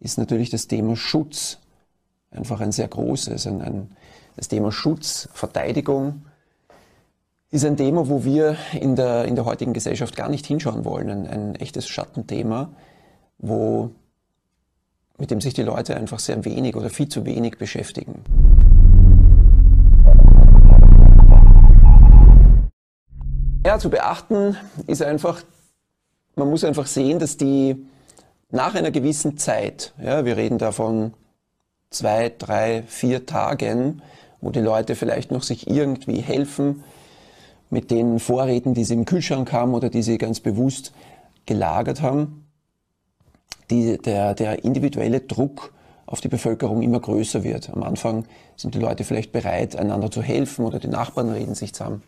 [0.00, 1.58] ist natürlich das Thema Schutz
[2.30, 3.46] einfach ein sehr großes.
[3.46, 3.96] Ein, ein,
[4.36, 6.22] das Thema Schutz, Verteidigung
[7.50, 11.10] ist ein Thema, wo wir in der, in der heutigen Gesellschaft gar nicht hinschauen wollen.
[11.10, 12.70] Ein, ein echtes Schattenthema,
[13.38, 13.90] wo
[15.22, 18.24] mit dem sich die Leute einfach sehr wenig oder viel zu wenig beschäftigen.
[23.64, 24.56] Ja, zu beachten
[24.88, 25.44] ist einfach,
[26.34, 27.86] man muss einfach sehen, dass die
[28.50, 31.14] nach einer gewissen Zeit, ja, wir reden davon
[31.90, 34.02] zwei, drei, vier Tagen,
[34.40, 36.82] wo die Leute vielleicht noch sich irgendwie helfen
[37.70, 40.92] mit den Vorräten, die sie im Kühlschrank haben oder die sie ganz bewusst
[41.46, 42.41] gelagert haben,
[43.72, 45.72] die, der, der individuelle Druck
[46.06, 47.70] auf die Bevölkerung immer größer wird.
[47.70, 51.72] Am Anfang sind die Leute vielleicht bereit, einander zu helfen oder die Nachbarn reden sich
[51.72, 52.02] zusammen.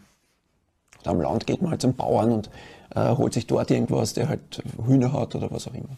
[0.99, 2.51] Und am Land geht man halt zum Bauern und
[2.95, 5.97] äh, holt sich dort irgendwas, der halt Hühner hat oder was auch immer.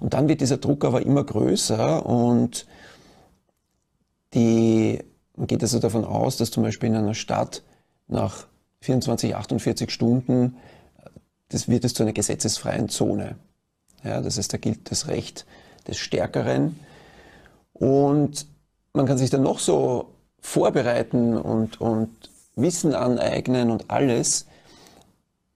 [0.00, 2.66] Und dann wird dieser Druck aber immer größer und
[4.34, 4.98] die,
[5.36, 7.62] man geht also davon aus, dass zum Beispiel in einer Stadt
[8.08, 8.46] nach
[8.80, 10.56] 24, 48 Stunden,
[11.48, 13.36] das wird es zu einer gesetzesfreien Zone.
[14.04, 15.46] Ja, das heißt, da gilt das Recht
[15.86, 16.78] des Stärkeren.
[17.72, 18.46] Und
[18.92, 24.46] man kann sich dann noch so vorbereiten und, und Wissen aneignen und alles,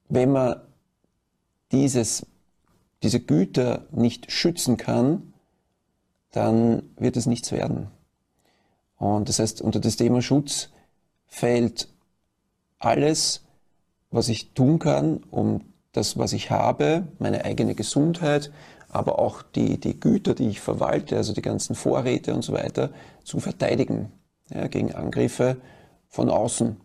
[0.09, 0.61] wenn man
[1.72, 2.26] dieses,
[3.03, 5.32] diese Güter nicht schützen kann,
[6.30, 7.88] dann wird es nichts werden.
[8.97, 10.68] Und das heißt, unter das Thema Schutz
[11.26, 11.88] fällt
[12.78, 13.43] alles,
[14.11, 18.51] was ich tun kann, um das, was ich habe, meine eigene Gesundheit,
[18.88, 22.90] aber auch die, die Güter, die ich verwalte, also die ganzen Vorräte und so weiter,
[23.24, 24.12] zu verteidigen
[24.51, 25.57] ja, gegen Angriffe
[26.09, 26.76] von außen,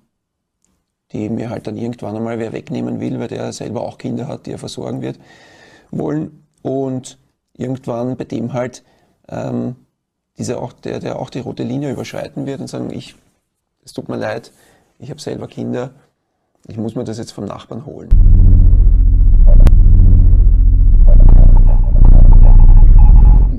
[1.12, 4.46] die mir halt dann irgendwann einmal wer wegnehmen will, weil der selber auch Kinder hat,
[4.46, 5.20] die er versorgen wird,
[5.92, 6.46] wollen.
[6.62, 7.18] Und
[7.54, 8.84] irgendwann bei dem halt
[9.30, 9.76] ähm,
[10.38, 13.16] dieser auch, der, der auch die rote Linie überschreiten wird und sagen, ich,
[13.84, 14.52] es tut mir leid,
[15.00, 15.92] ich habe selber Kinder,
[16.68, 18.47] ich muss mir das jetzt vom Nachbarn holen.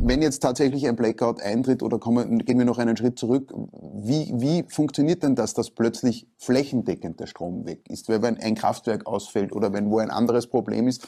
[0.08, 4.32] Wenn jetzt tatsächlich ein Blackout eintritt oder kommen, gehen wir noch einen Schritt zurück, wie,
[4.36, 8.08] wie funktioniert denn das, dass plötzlich flächendeckend der Strom weg ist?
[8.08, 11.06] Weil wenn ein Kraftwerk ausfällt oder wenn wo ein anderes Problem ist,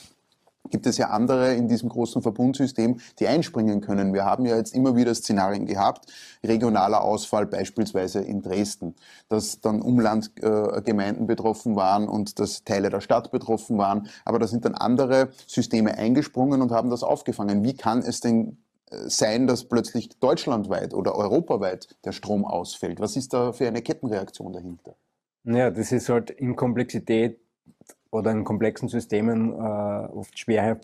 [0.69, 4.13] gibt es ja andere in diesem großen Verbundsystem, die einspringen können.
[4.13, 6.13] Wir haben ja jetzt immer wieder Szenarien gehabt,
[6.45, 8.95] regionaler Ausfall beispielsweise in Dresden,
[9.31, 14.47] dass dann Umlandgemeinden äh, betroffen waren und dass Teile der Stadt betroffen waren, aber da
[14.47, 17.65] sind dann andere Systeme eingesprungen und haben das aufgefangen.
[17.65, 18.59] Wie kann es denn
[18.91, 23.01] sein, dass plötzlich deutschlandweit oder europaweit der Strom ausfällt?
[23.01, 24.97] Was ist da für eine Kettenreaktion dahinter?
[25.45, 27.41] Ja, das ist halt in Komplexität
[28.11, 30.79] oder in komplexen Systemen äh, oft schwer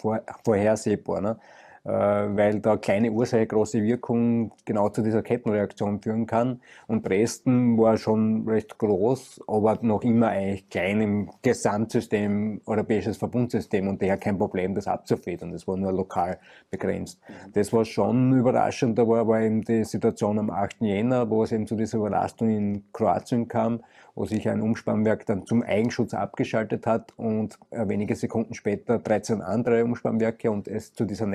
[0.45, 1.39] vorhersehbar, ne?
[1.87, 6.61] Äh, weil da kleine Ursache, große Wirkung genau zu dieser Kettenreaktion führen kann.
[6.89, 13.87] Und Dresden war schon recht groß, aber noch immer eigentlich klein im Gesamtsystem, europäisches Verbundsystem
[13.87, 15.53] und daher kein Problem, das abzufedern.
[15.53, 16.39] Das war nur lokal
[16.71, 17.21] begrenzt.
[17.53, 20.81] Das, was schon überraschend war, war eben die Situation am 8.
[20.81, 23.81] Jänner, wo es eben zu dieser Überlastung in Kroatien kam
[24.17, 29.43] wo sich ein Umspannwerk dann zum Eigenschutz abgeschaltet hat und äh, wenige Sekunden später 13
[29.43, 31.27] andere Umspannwerke und es zu dieser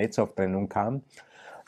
[0.48, 1.04] Netzaufträgung kam.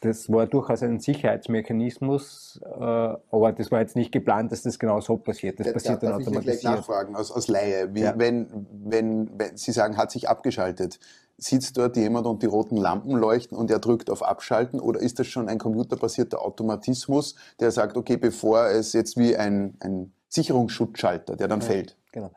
[0.01, 4.99] Das war durchaus ein Sicherheitsmechanismus, äh, aber das war jetzt nicht geplant, dass das genau
[4.99, 5.61] so passiert.
[5.61, 6.55] Das ja, passiert dann automatisiert.
[6.55, 7.95] Ich gleich nachfragen aus, aus Laie.
[7.95, 8.13] Wie, ja.
[8.17, 10.99] wenn, wenn, wenn Sie sagen, hat sich abgeschaltet,
[11.37, 15.19] sitzt dort jemand und die roten Lampen leuchten und er drückt auf Abschalten oder ist
[15.19, 21.37] das schon ein computerbasierter Automatismus, der sagt, okay, bevor es jetzt wie ein, ein Sicherungsschutzschalter,
[21.37, 21.97] der dann ja, fällt.
[22.11, 22.31] Genau.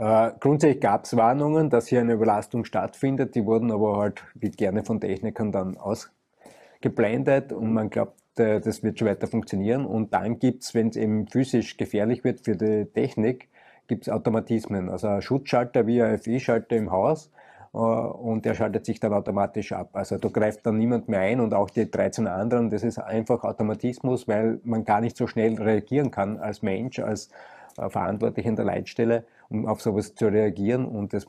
[0.00, 4.50] Äh, grundsätzlich gab es Warnungen, dass hier eine Überlastung stattfindet, die wurden aber halt wie
[4.50, 7.52] gerne von Technikern dann ausgeblendet.
[7.52, 9.84] Und man glaubt, äh, das wird schon weiter funktionieren.
[9.84, 13.50] Und dann gibt es, wenn es eben physisch gefährlich wird für die Technik,
[13.88, 17.30] gibt es Automatismen, also ein Schutzschalter wie ein FI-Schalter im Haus
[17.74, 19.90] äh, und der schaltet sich dann automatisch ab.
[19.92, 23.44] Also da greift dann niemand mehr ein und auch die 13 anderen, das ist einfach
[23.44, 27.28] Automatismus, weil man gar nicht so schnell reagieren kann als Mensch, als
[27.76, 31.26] äh, Verantwortlich in der Leitstelle, um auf sowas zu reagieren und das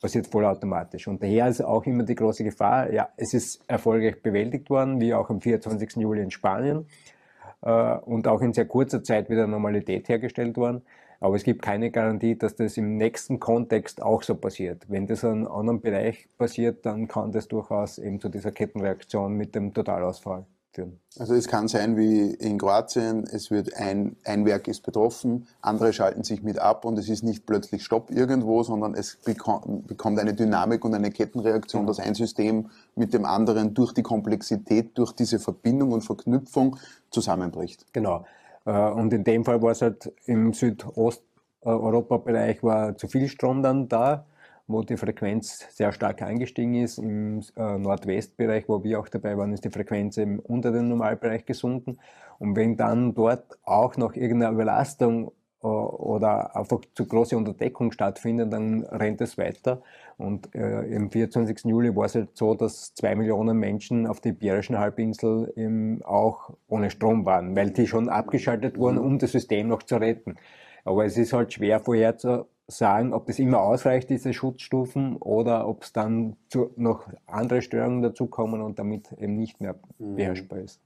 [0.00, 1.08] passiert vollautomatisch.
[1.08, 5.14] Und daher ist auch immer die große Gefahr, ja, es ist erfolgreich bewältigt worden, wie
[5.14, 5.96] auch am 24.
[5.96, 6.86] Juli in Spanien
[7.62, 10.82] äh, und auch in sehr kurzer Zeit wieder Normalität hergestellt worden.
[11.20, 14.86] Aber es gibt keine Garantie, dass das im nächsten Kontext auch so passiert.
[14.88, 19.34] Wenn das in einem anderen Bereich passiert, dann kann das durchaus eben zu dieser Kettenreaktion
[19.34, 21.00] mit dem Totalausfall führen.
[21.18, 25.92] Also es kann sein wie in Kroatien, es wird ein, ein Werk ist betroffen, andere
[25.92, 30.34] schalten sich mit ab und es ist nicht plötzlich Stopp irgendwo, sondern es bekommt eine
[30.34, 35.38] Dynamik und eine Kettenreaktion, dass ein System mit dem anderen durch die Komplexität, durch diese
[35.38, 36.76] Verbindung und Verknüpfung
[37.10, 37.86] zusammenbricht.
[37.92, 38.24] Genau.
[38.64, 43.88] Äh, und in dem Fall war es halt im Südosteuropa-Bereich war zu viel Strom dann
[43.88, 44.26] da,
[44.72, 46.98] wo die Frequenz sehr stark angestiegen ist.
[46.98, 51.44] Im äh, Nordwestbereich, wo wir auch dabei waren, ist die Frequenz eben unter den Normalbereich
[51.44, 51.98] gesunken.
[52.38, 58.52] Und wenn dann dort auch noch irgendeine Überlastung äh, oder einfach zu große Unterdeckung stattfindet,
[58.52, 59.82] dann rennt es weiter.
[60.18, 61.64] Und äh, im 24.
[61.64, 66.50] Juli war es halt so, dass zwei Millionen Menschen auf der Iberischen Halbinsel eben auch
[66.68, 70.36] ohne Strom waren, weil die schon abgeschaltet wurden, um das System noch zu retten.
[70.84, 72.46] Aber es ist halt schwer vorherzusagen,
[72.76, 78.02] sagen, ob das immer ausreicht, diese Schutzstufen, oder ob es dann zu, noch andere Störungen
[78.02, 80.16] dazukommen und damit eben nicht mehr Mhm.
[80.16, 80.80] beherrschbar ist.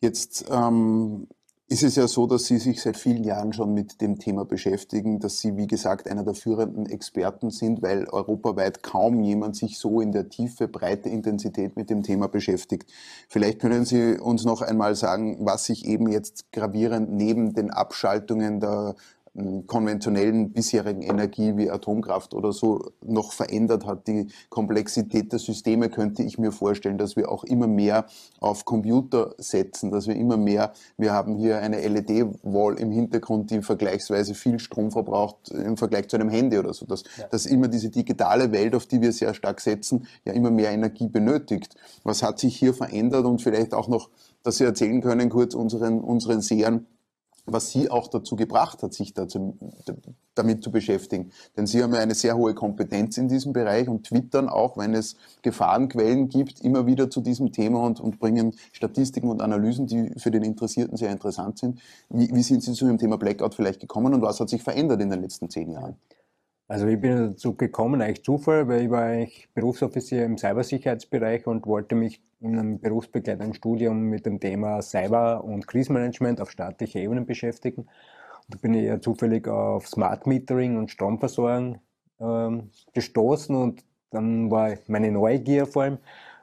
[0.00, 1.28] Jetzt ähm,
[1.68, 5.20] ist es ja so, dass Sie sich seit vielen Jahren schon mit dem Thema beschäftigen,
[5.20, 10.00] dass Sie, wie gesagt, einer der führenden Experten sind, weil europaweit kaum jemand sich so
[10.00, 12.90] in der Tiefe, Breite, Intensität mit dem Thema beschäftigt.
[13.28, 18.60] Vielleicht können Sie uns noch einmal sagen, was sich eben jetzt gravierend neben den Abschaltungen
[18.60, 18.94] der
[19.66, 24.06] konventionellen bisherigen Energie wie Atomkraft oder so noch verändert hat.
[24.06, 28.04] Die Komplexität der Systeme könnte ich mir vorstellen, dass wir auch immer mehr
[28.40, 33.62] auf Computer setzen, dass wir immer mehr, wir haben hier eine LED-Wall im Hintergrund, die
[33.62, 37.88] vergleichsweise viel Strom verbraucht im Vergleich zu einem Handy oder so, dass, dass immer diese
[37.88, 41.74] digitale Welt, auf die wir sehr stark setzen, ja immer mehr Energie benötigt.
[42.04, 44.10] Was hat sich hier verändert und vielleicht auch noch,
[44.42, 46.86] dass Sie erzählen können kurz unseren, unseren Sehern,
[47.44, 49.58] was Sie auch dazu gebracht hat, sich dazu,
[50.34, 51.32] damit zu beschäftigen.
[51.56, 54.94] Denn Sie haben ja eine sehr hohe Kompetenz in diesem Bereich und twittern auch, wenn
[54.94, 60.12] es Gefahrenquellen gibt, immer wieder zu diesem Thema und, und bringen Statistiken und Analysen, die
[60.18, 61.80] für den Interessierten sehr interessant sind.
[62.08, 65.00] Wie, wie sind Sie zu dem Thema Blackout vielleicht gekommen und was hat sich verändert
[65.00, 65.96] in den letzten zehn Jahren?
[66.72, 71.66] Also ich bin dazu gekommen, eigentlich Zufall, weil ich war eigentlich Berufsoffizier im Cybersicherheitsbereich und
[71.66, 77.20] wollte mich in einem berufsbegleitenden Studium mit dem Thema Cyber- und Krisenmanagement auf staatlicher Ebene
[77.26, 77.82] beschäftigen.
[77.82, 77.90] Und
[78.48, 81.78] da bin ich eher zufällig auf Smart Metering und Stromversorgung
[82.18, 85.98] ähm, gestoßen und dann war meine Neugier vor allem,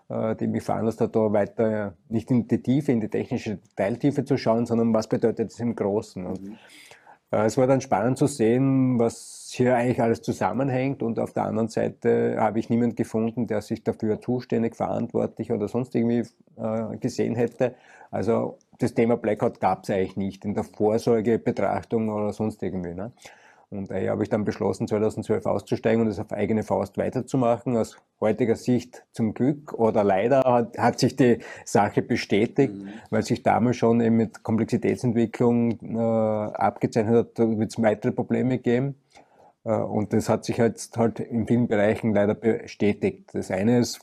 [0.09, 4.23] äh, die mich veranlasst hat, da weiter nicht in die Tiefe, in die technische Detailtiefe
[4.25, 6.23] zu schauen, sondern was bedeutet es im Großen.
[6.23, 6.51] Und äh,
[7.31, 11.67] es war dann spannend zu sehen, was hier eigentlich alles zusammenhängt und auf der anderen
[11.67, 16.23] Seite habe ich niemanden gefunden, der sich dafür zuständig, verantwortlich oder sonst irgendwie
[16.57, 17.75] äh, gesehen hätte.
[18.11, 22.93] Also das Thema Blackout gab es eigentlich nicht in der Vorsorgebetrachtung oder sonst irgendwie.
[22.93, 23.11] Ne?
[23.71, 27.77] Und daher habe ich dann beschlossen, 2012 auszusteigen und es auf eigene Faust weiterzumachen.
[27.77, 32.73] Aus heutiger Sicht zum Glück oder leider hat, hat sich die Sache bestätigt,
[33.11, 38.57] weil sich damals schon eben mit Komplexitätsentwicklung äh, abgezeichnet hat, da wird es weitere Probleme
[38.57, 38.95] geben.
[39.63, 43.29] Äh, und das hat sich jetzt halt in vielen Bereichen leider bestätigt.
[43.33, 43.99] Das eine ist,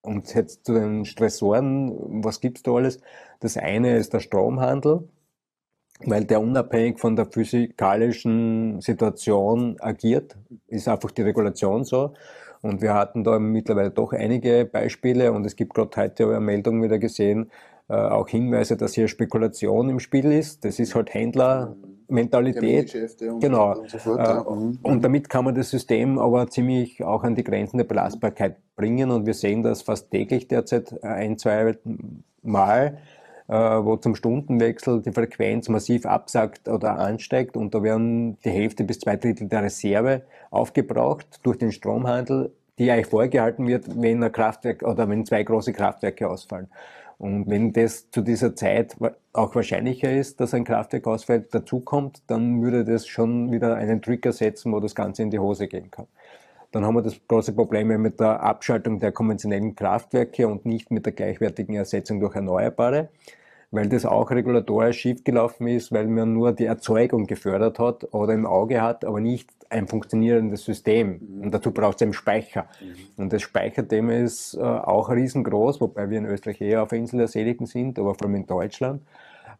[0.00, 3.00] und jetzt zu den Stressoren, was gibt's da alles?
[3.40, 5.08] Das eine ist der Stromhandel
[6.04, 10.36] weil der unabhängig von der physikalischen Situation agiert,
[10.68, 12.14] ist einfach die Regulation so.
[12.60, 16.82] Und wir hatten da mittlerweile doch einige Beispiele und es gibt gerade heute eine Meldung
[16.82, 17.50] wieder gesehen,
[17.88, 20.64] äh, auch Hinweise, dass hier Spekulation im Spiel ist.
[20.64, 22.94] Das ist halt Händlermentalität.
[23.22, 23.78] Und Genau.
[23.78, 24.44] und so fort, Äh, ja.
[24.48, 24.78] Mhm.
[24.82, 29.10] Und damit kann man das System aber ziemlich auch an die Grenzen der Belastbarkeit bringen.
[29.10, 31.76] Und wir sehen das fast täglich derzeit ein, zwei
[32.42, 32.98] Mal,
[33.48, 37.56] wo zum Stundenwechsel die Frequenz massiv absackt oder ansteigt.
[37.56, 42.90] Und da werden die Hälfte bis zwei Drittel der Reserve aufgebraucht durch den Stromhandel, die
[42.90, 46.68] eigentlich vorgehalten wird, wenn ein Kraftwerk oder wenn zwei große Kraftwerke ausfallen.
[47.16, 48.96] Und wenn das zu dieser Zeit
[49.32, 54.32] auch wahrscheinlicher ist, dass ein Kraftwerk ausfällt, dazukommt, dann würde das schon wieder einen Trigger
[54.32, 56.06] setzen, wo das Ganze in die Hose gehen kann.
[56.70, 61.06] Dann haben wir das große Problem mit der Abschaltung der konventionellen Kraftwerke und nicht mit
[61.06, 63.08] der gleichwertigen Ersetzung durch Erneuerbare,
[63.70, 68.46] weil das auch regulatorisch schiefgelaufen ist, weil man nur die Erzeugung gefördert hat oder im
[68.46, 71.40] Auge hat, aber nicht ein funktionierendes System.
[71.42, 72.66] Und dazu braucht es einen Speicher.
[73.16, 77.18] Und das Speicherthema ist äh, auch riesengroß, wobei wir in Österreich eher auf der Insel
[77.18, 79.02] der Seligen sind, aber vor allem in Deutschland.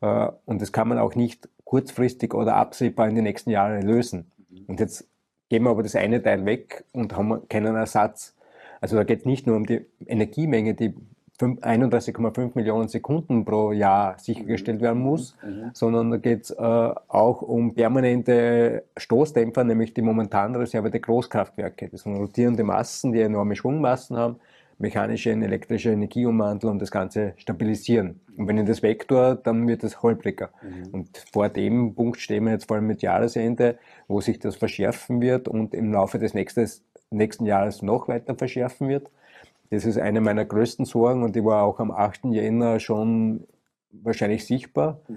[0.00, 4.30] Äh, und das kann man auch nicht kurzfristig oder absehbar in den nächsten Jahren lösen.
[4.66, 5.06] Und jetzt
[5.50, 8.34] geben wir aber das eine Teil weg und haben keinen Ersatz.
[8.80, 10.94] Also da geht es nicht nur um die Energiemenge, die
[11.38, 15.36] 31,5 Millionen Sekunden pro Jahr sichergestellt werden muss,
[15.72, 21.88] sondern da geht es äh, auch um permanente Stoßdämpfer, nämlich die momentane Reserve der Großkraftwerke.
[21.88, 24.36] Das sind rotierende Massen, die enorme Schwungmassen haben,
[24.78, 28.20] mechanische und elektrische Energieumwandel und das Ganze stabilisieren.
[28.36, 30.50] Und wenn ich das vektor, dann wird es holpriger.
[30.92, 35.20] Und vor dem Punkt stehen wir jetzt vor allem mit Jahresende, wo sich das verschärfen
[35.20, 39.10] wird und im Laufe des nächstes, nächsten Jahres noch weiter verschärfen wird.
[39.70, 42.26] Das ist eine meiner größten Sorgen und die war auch am 8.
[42.26, 43.46] Jänner schon
[43.90, 45.00] wahrscheinlich sichtbar.
[45.08, 45.12] Äh,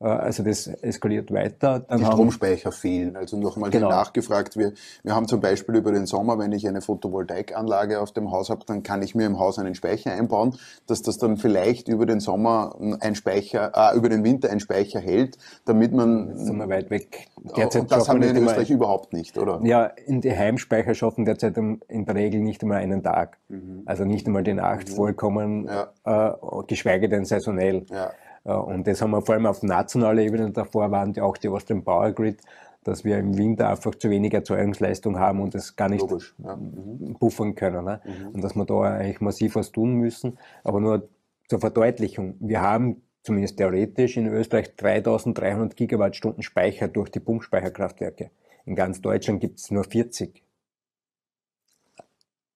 [0.00, 1.80] Also das eskaliert weiter.
[1.80, 3.16] Dann Die Stromspeicher fehlen.
[3.16, 3.88] Also nochmal Genau.
[3.88, 4.56] nachgefragt.
[4.56, 4.72] Wir,
[5.02, 8.60] wir haben zum Beispiel über den Sommer, wenn ich eine Photovoltaikanlage auf dem Haus habe,
[8.66, 12.20] dann kann ich mir im Haus einen Speicher einbauen, dass das dann vielleicht über den
[12.20, 16.36] Sommer ein Speicher, äh, über den Winter ein Speicher hält, damit man.
[16.38, 17.26] sind wir weit weg.
[17.42, 19.60] und das haben wir in Österreich überhaupt nicht, oder?
[19.64, 23.38] Ja, in die Heimspeicher schaffen derzeit in der Regel nicht einmal einen Tag.
[23.86, 25.68] Also nicht einmal die Nacht vollkommen, Mhm.
[26.06, 26.30] Ja.
[26.30, 27.84] äh, geschweige denn saisonell.
[27.90, 28.10] Ja.
[28.54, 31.84] Und das haben wir vor allem auf nationaler Ebene, davor waren die auch die Austrian
[31.84, 32.40] Power Grid,
[32.84, 36.06] dass wir im Winter einfach zu wenig Erzeugungsleistung haben und das gar nicht
[36.38, 36.56] ja.
[36.56, 37.16] mhm.
[37.18, 37.84] buffern können.
[37.84, 38.00] Ne?
[38.04, 38.28] Mhm.
[38.34, 40.38] Und dass wir da eigentlich massiv was tun müssen.
[40.64, 41.08] Aber nur
[41.48, 42.36] zur Verdeutlichung.
[42.40, 48.30] Wir haben zumindest theoretisch in Österreich 3300 Gigawattstunden Speicher durch die Pumpspeicherkraftwerke.
[48.64, 50.42] In ganz Deutschland gibt es nur 40.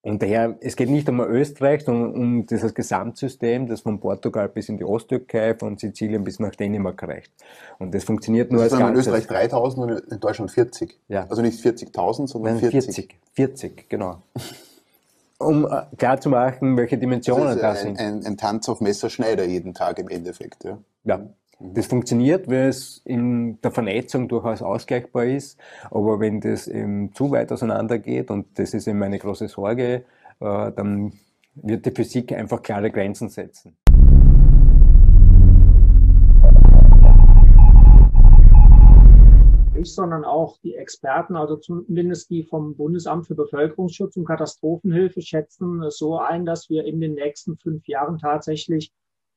[0.03, 4.67] Und daher, es geht nicht um Österreich, sondern um dieses Gesamtsystem, das von Portugal bis
[4.67, 7.31] in die Osttürkei, von Sizilien bis nach Dänemark reicht.
[7.79, 9.07] Und das funktioniert nur das als Ganzes.
[9.07, 10.99] in Österreich 3000 und in Deutschland 40.
[11.07, 11.25] Ja.
[11.29, 12.95] Also nicht 40.000, sondern Nein, 40.
[12.95, 13.19] 40.
[13.31, 14.21] 40, genau.
[15.37, 17.97] um äh, klar zu machen, welche Dimensionen da sind.
[17.97, 20.65] Ein, ein, ein Tanz auf Messerschneider jeden Tag im Endeffekt.
[20.65, 20.79] Ja.
[21.05, 21.29] ja.
[21.59, 25.59] Das funktioniert, weil es in der Vernetzung durchaus ausgleichbar ist.
[25.91, 30.03] Aber wenn das eben zu weit auseinandergeht, und das ist eben meine große Sorge,
[30.39, 31.13] äh, dann
[31.55, 33.77] wird die Physik einfach klare Grenzen setzen.
[39.75, 45.83] Ich, sondern auch die Experten, also zumindest die vom Bundesamt für Bevölkerungsschutz und Katastrophenhilfe schätzen
[45.89, 48.91] so ein, dass wir in den nächsten fünf Jahren tatsächlich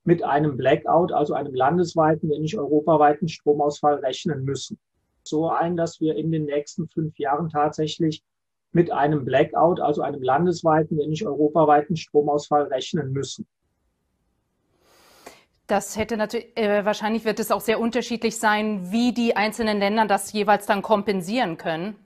[0.06, 4.78] mit einem Blackout, also einem landesweiten, wenn nicht europaweiten Stromausfall rechnen müssen.
[5.24, 8.22] So ein, dass wir in den nächsten fünf Jahren tatsächlich
[8.70, 13.46] mit einem Blackout, also einem landesweiten, wenn nicht europaweiten Stromausfall rechnen müssen.
[15.66, 20.06] Das hätte natürlich, äh, wahrscheinlich wird es auch sehr unterschiedlich sein, wie die einzelnen Länder
[20.06, 21.96] das jeweils dann kompensieren können.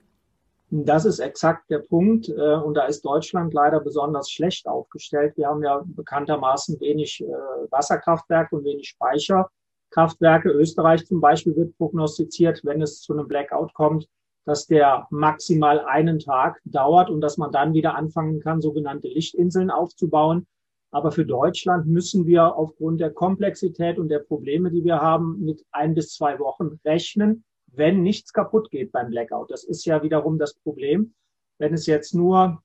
[0.73, 2.29] Das ist exakt der Punkt.
[2.29, 5.35] Äh, und da ist Deutschland leider besonders schlecht aufgestellt.
[5.35, 7.27] Wir haben ja bekanntermaßen wenig äh,
[7.69, 10.49] Wasserkraftwerke und wenig Speicherkraftwerke.
[10.49, 14.07] Österreich zum Beispiel wird prognostiziert, wenn es zu einem Blackout kommt,
[14.45, 19.71] dass der maximal einen Tag dauert und dass man dann wieder anfangen kann, sogenannte Lichtinseln
[19.71, 20.47] aufzubauen.
[20.89, 25.65] Aber für Deutschland müssen wir aufgrund der Komplexität und der Probleme, die wir haben, mit
[25.71, 27.43] ein bis zwei Wochen rechnen
[27.73, 29.51] wenn nichts kaputt geht beim Blackout.
[29.51, 31.13] Das ist ja wiederum das Problem.
[31.57, 32.61] Wenn es jetzt nur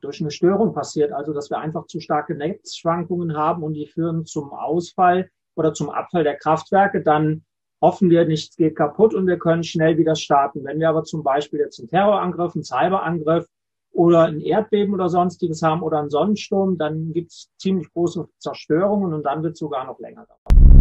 [0.00, 4.26] durch eine Störung passiert, also dass wir einfach zu starke Netzschwankungen haben und die führen
[4.26, 7.44] zum Ausfall oder zum Abfall der Kraftwerke, dann
[7.80, 10.64] hoffen wir, nichts geht kaputt und wir können schnell wieder starten.
[10.64, 13.46] Wenn wir aber zum Beispiel jetzt einen Terrorangriff, einen Cyberangriff
[13.92, 19.12] oder ein Erdbeben oder sonstiges haben oder einen Sonnensturm, dann gibt es ziemlich große Zerstörungen
[19.12, 20.71] und dann wird es sogar noch länger dauern.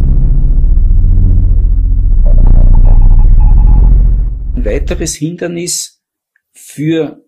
[4.54, 6.02] Ein weiteres Hindernis
[6.52, 7.24] für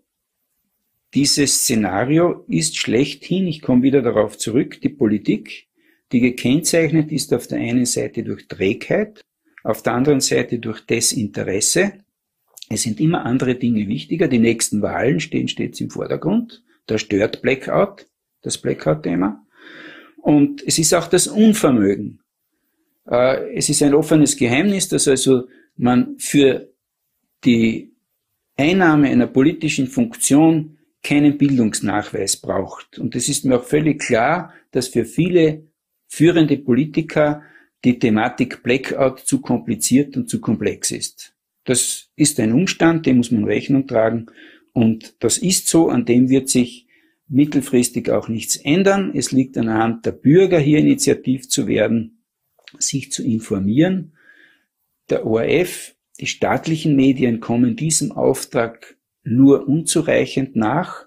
[1.13, 5.67] dieses Szenario ist schlechthin, ich komme wieder darauf zurück, die Politik,
[6.11, 9.21] die gekennzeichnet ist auf der einen Seite durch Trägheit,
[9.63, 11.93] auf der anderen Seite durch Desinteresse.
[12.69, 14.27] Es sind immer andere Dinge wichtiger.
[14.27, 16.63] Die nächsten Wahlen stehen stets im Vordergrund.
[16.87, 18.07] Da stört Blackout,
[18.41, 19.45] das Blackout-Thema.
[20.17, 22.21] Und es ist auch das Unvermögen.
[23.09, 26.72] Äh, es ist ein offenes Geheimnis, dass also man für
[27.45, 27.93] die
[28.55, 32.97] Einnahme einer politischen Funktion keinen Bildungsnachweis braucht.
[32.97, 35.67] Und es ist mir auch völlig klar, dass für viele
[36.07, 37.43] führende Politiker
[37.83, 41.35] die Thematik Blackout zu kompliziert und zu komplex ist.
[41.65, 44.27] Das ist ein Umstand, dem muss man Rechnung tragen.
[44.71, 46.87] Und das ist so, an dem wird sich
[47.27, 49.11] mittelfristig auch nichts ändern.
[49.13, 52.23] Es liegt an der Hand der Bürger, hier initiativ zu werden,
[52.79, 54.13] sich zu informieren.
[55.09, 61.05] Der ORF die staatlichen Medien kommen diesem Auftrag nur unzureichend nach,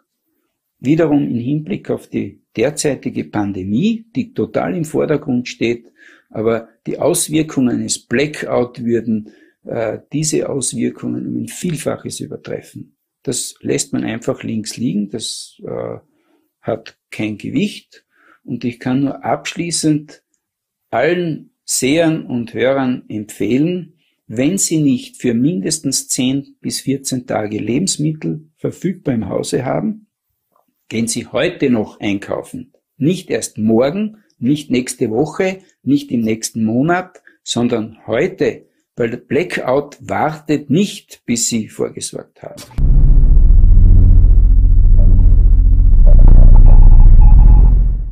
[0.78, 5.92] wiederum im Hinblick auf die derzeitige Pandemie, die total im Vordergrund steht,
[6.30, 9.30] aber die Auswirkungen eines Blackout würden
[9.64, 12.96] äh, diese Auswirkungen um ein Vielfaches übertreffen.
[13.22, 15.98] Das lässt man einfach links liegen, das äh,
[16.60, 18.04] hat kein Gewicht
[18.44, 20.22] und ich kann nur abschließend
[20.90, 23.95] allen Sehern und Hörern empfehlen,
[24.26, 30.08] wenn Sie nicht für mindestens 10 bis 14 Tage Lebensmittel verfügbar im Hause haben,
[30.88, 32.72] gehen Sie heute noch einkaufen.
[32.96, 38.66] Nicht erst morgen, nicht nächste Woche, nicht im nächsten Monat, sondern heute,
[38.96, 42.85] weil der Blackout wartet nicht, bis Sie vorgesorgt haben.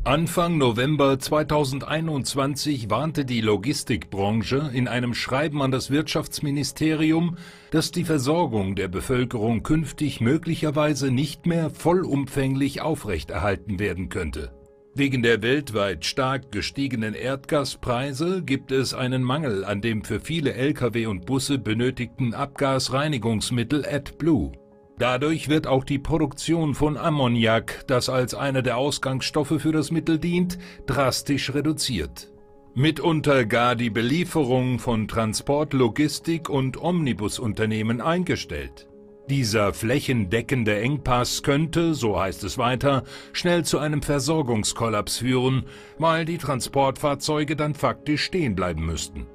[0.07, 7.39] Anfang November 2021 warnte die Logistikbranche in einem Schreiben an das Wirtschaftsministerium,
[7.71, 14.53] dass die Versorgung der Bevölkerung künftig möglicherweise nicht mehr vollumfänglich aufrechterhalten werden könnte.
[14.95, 21.07] Wegen der weltweit stark gestiegenen Erdgaspreise gibt es einen Mangel an dem für viele Lkw
[21.07, 24.53] und Busse benötigten Abgasreinigungsmittel AdBlue.
[24.99, 30.19] Dadurch wird auch die Produktion von Ammoniak, das als einer der Ausgangsstoffe für das Mittel
[30.19, 32.31] dient, drastisch reduziert.
[32.77, 38.89] mitunter gar die Belieferung von Transport-, Logistik- und Omnibusunternehmen eingestellt.
[39.31, 45.65] Dieser flächendeckende Engpass könnte, so heißt es weiter, schnell zu einem Versorgungskollaps führen,
[45.99, 49.27] weil die Transportfahrzeuge dann faktisch stehen bleiben müssten.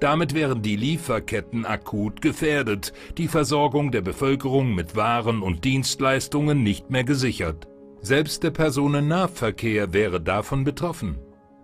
[0.00, 6.90] Damit wären die Lieferketten akut gefährdet, die Versorgung der Bevölkerung mit Waren und Dienstleistungen nicht
[6.90, 7.66] mehr gesichert.
[8.02, 11.18] Selbst der Personennahverkehr wäre davon betroffen.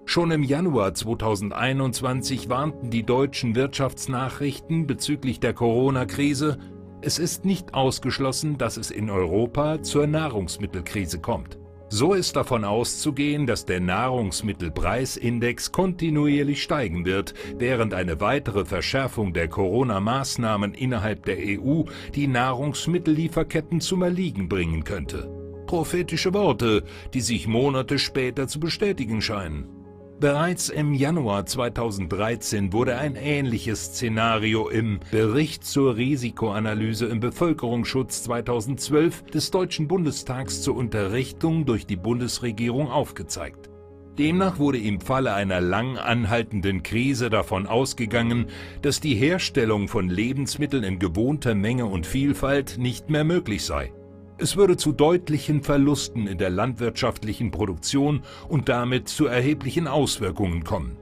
[0.07, 6.59] Schon im Januar 2021 warnten die deutschen Wirtschaftsnachrichten bezüglich der Corona-Krise,
[7.05, 11.59] es ist nicht ausgeschlossen, dass es in Europa zur Nahrungsmittelkrise kommt.
[11.95, 19.49] So ist davon auszugehen, dass der Nahrungsmittelpreisindex kontinuierlich steigen wird, während eine weitere Verschärfung der
[19.49, 21.82] Corona-Maßnahmen innerhalb der EU
[22.14, 25.28] die Nahrungsmittellieferketten zum Erliegen bringen könnte.
[25.66, 29.82] Prophetische Worte, die sich Monate später zu bestätigen scheinen.
[30.23, 39.25] Bereits im Januar 2013 wurde ein ähnliches Szenario im Bericht zur Risikoanalyse im Bevölkerungsschutz 2012
[39.25, 43.68] des Deutschen Bundestags zur Unterrichtung durch die Bundesregierung aufgezeigt.
[44.16, 48.47] Demnach wurde im Falle einer lang anhaltenden Krise davon ausgegangen,
[48.81, 53.93] dass die Herstellung von Lebensmitteln in gewohnter Menge und Vielfalt nicht mehr möglich sei.
[54.39, 60.99] Es würde zu deutlichen Verlusten in der landwirtschaftlichen Produktion und damit zu erheblichen Auswirkungen kommen.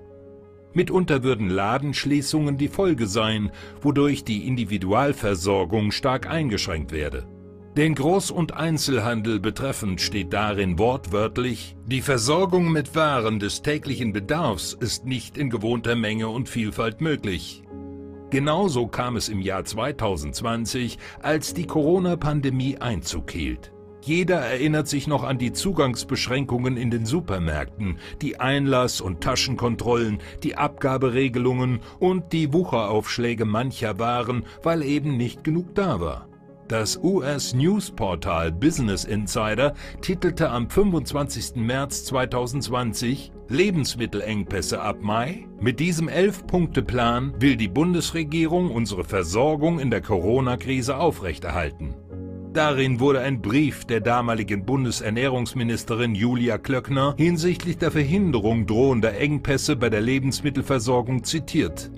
[0.72, 3.50] Mitunter würden Ladenschließungen die Folge sein,
[3.80, 7.26] wodurch die Individualversorgung stark eingeschränkt werde.
[7.76, 14.72] Den Groß- und Einzelhandel betreffend steht darin wortwörtlich, die Versorgung mit Waren des täglichen Bedarfs
[14.72, 17.62] ist nicht in gewohnter Menge und Vielfalt möglich.
[18.30, 23.72] Genauso kam es im Jahr 2020, als die Corona-Pandemie Einzug hielt.
[24.02, 30.56] Jeder erinnert sich noch an die Zugangsbeschränkungen in den Supermärkten, die Einlass- und Taschenkontrollen, die
[30.56, 36.28] Abgaberegelungen und die Wucheraufschläge mancher Waren, weil eben nicht genug da war.
[36.68, 41.56] Das US-News-Portal Business Insider titelte am 25.
[41.56, 45.48] März 2020 Lebensmittelengpässe ab Mai.
[45.60, 51.96] Mit diesem Elf-Punkte-Plan will die Bundesregierung unsere Versorgung in der Corona-Krise aufrechterhalten.
[52.52, 59.90] Darin wurde ein Brief der damaligen Bundesernährungsministerin Julia Klöckner hinsichtlich der Verhinderung drohender Engpässe bei
[59.90, 61.90] der Lebensmittelversorgung zitiert.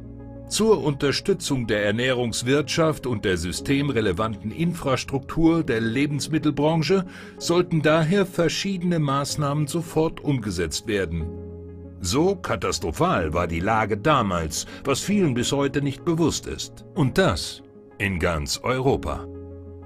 [0.52, 7.06] Zur Unterstützung der Ernährungswirtschaft und der systemrelevanten Infrastruktur der Lebensmittelbranche
[7.38, 11.24] sollten daher verschiedene Maßnahmen sofort umgesetzt werden.
[12.02, 16.84] So katastrophal war die Lage damals, was vielen bis heute nicht bewusst ist.
[16.94, 17.62] Und das
[17.96, 19.26] in ganz Europa.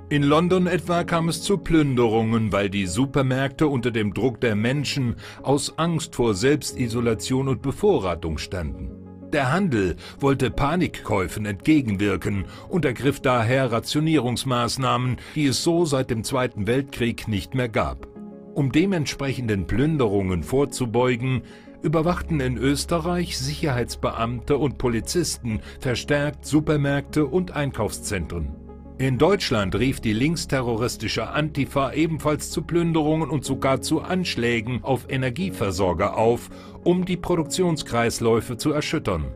[0.08, 5.14] In London etwa kam es zu Plünderungen, weil die Supermärkte unter dem Druck der Menschen
[5.44, 8.95] aus Angst vor Selbstisolation und Bevorratung standen.
[9.32, 16.66] Der Handel wollte Panikkäufen entgegenwirken und ergriff daher Rationierungsmaßnahmen, die es so seit dem Zweiten
[16.66, 18.06] Weltkrieg nicht mehr gab.
[18.54, 21.42] Um dementsprechenden Plünderungen vorzubeugen,
[21.82, 28.65] überwachten in Österreich Sicherheitsbeamte und Polizisten verstärkt Supermärkte und Einkaufszentren.
[28.98, 36.16] In Deutschland rief die linksterroristische Antifa ebenfalls zu Plünderungen und sogar zu Anschlägen auf Energieversorger
[36.16, 36.48] auf,
[36.82, 39.34] um die Produktionskreisläufe zu erschüttern.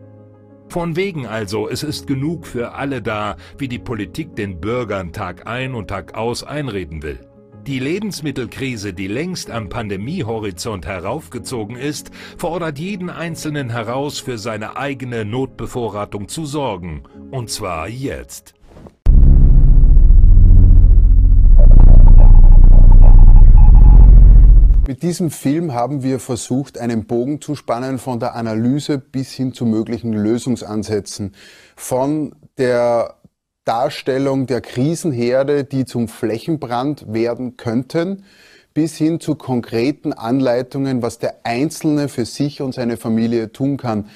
[0.71, 5.47] Von wegen also, es ist genug für alle da, wie die Politik den Bürgern Tag
[5.47, 7.21] ein und Tag aus einreden will.
[7.67, 15.27] Die Lebensmittelkrise, die längst am Pandemiehorizont heraufgezogen ist, fordert jeden Einzelnen heraus, für seine eigene
[15.27, 17.03] Notbevorratung zu sorgen.
[17.31, 18.55] Und zwar jetzt.
[24.91, 29.53] Mit diesem Film haben wir versucht, einen Bogen zu spannen von der Analyse bis hin
[29.53, 31.36] zu möglichen Lösungsansätzen.
[31.76, 33.14] Von der
[33.64, 38.24] Darstellung der Krisenherde, die zum Flächenbrand werden könnten,
[38.74, 44.09] bis hin zu konkreten Anleitungen, was der Einzelne für sich und seine Familie tun kann.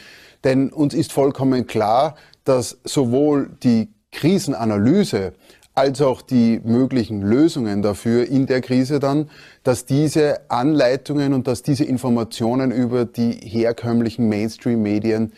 [0.42, 5.34] Denn uns ist vollkommen klar, dass sowohl die Krisenanalyse
[5.74, 9.28] als auch die möglichen Lösungen dafür in der Krise dann,
[9.64, 15.32] dass diese Anleitungen und dass diese Informationen über die herkömmlichen Mainstream-Medien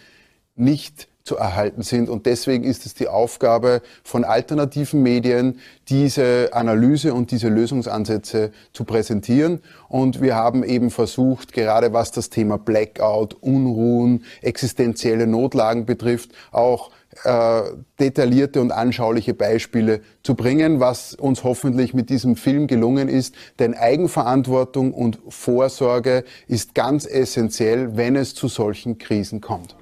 [0.54, 2.08] nicht zu erhalten sind.
[2.08, 5.58] Und deswegen ist es die Aufgabe von alternativen Medien,
[5.88, 9.60] diese Analyse und diese Lösungsansätze zu präsentieren.
[9.88, 16.90] Und wir haben eben versucht, gerade was das Thema Blackout, Unruhen, existenzielle Notlagen betrifft, auch
[17.24, 17.62] äh,
[17.98, 23.34] detaillierte und anschauliche Beispiele zu bringen, was uns hoffentlich mit diesem Film gelungen ist.
[23.58, 29.76] Denn Eigenverantwortung und Vorsorge ist ganz essentiell, wenn es zu solchen Krisen kommt.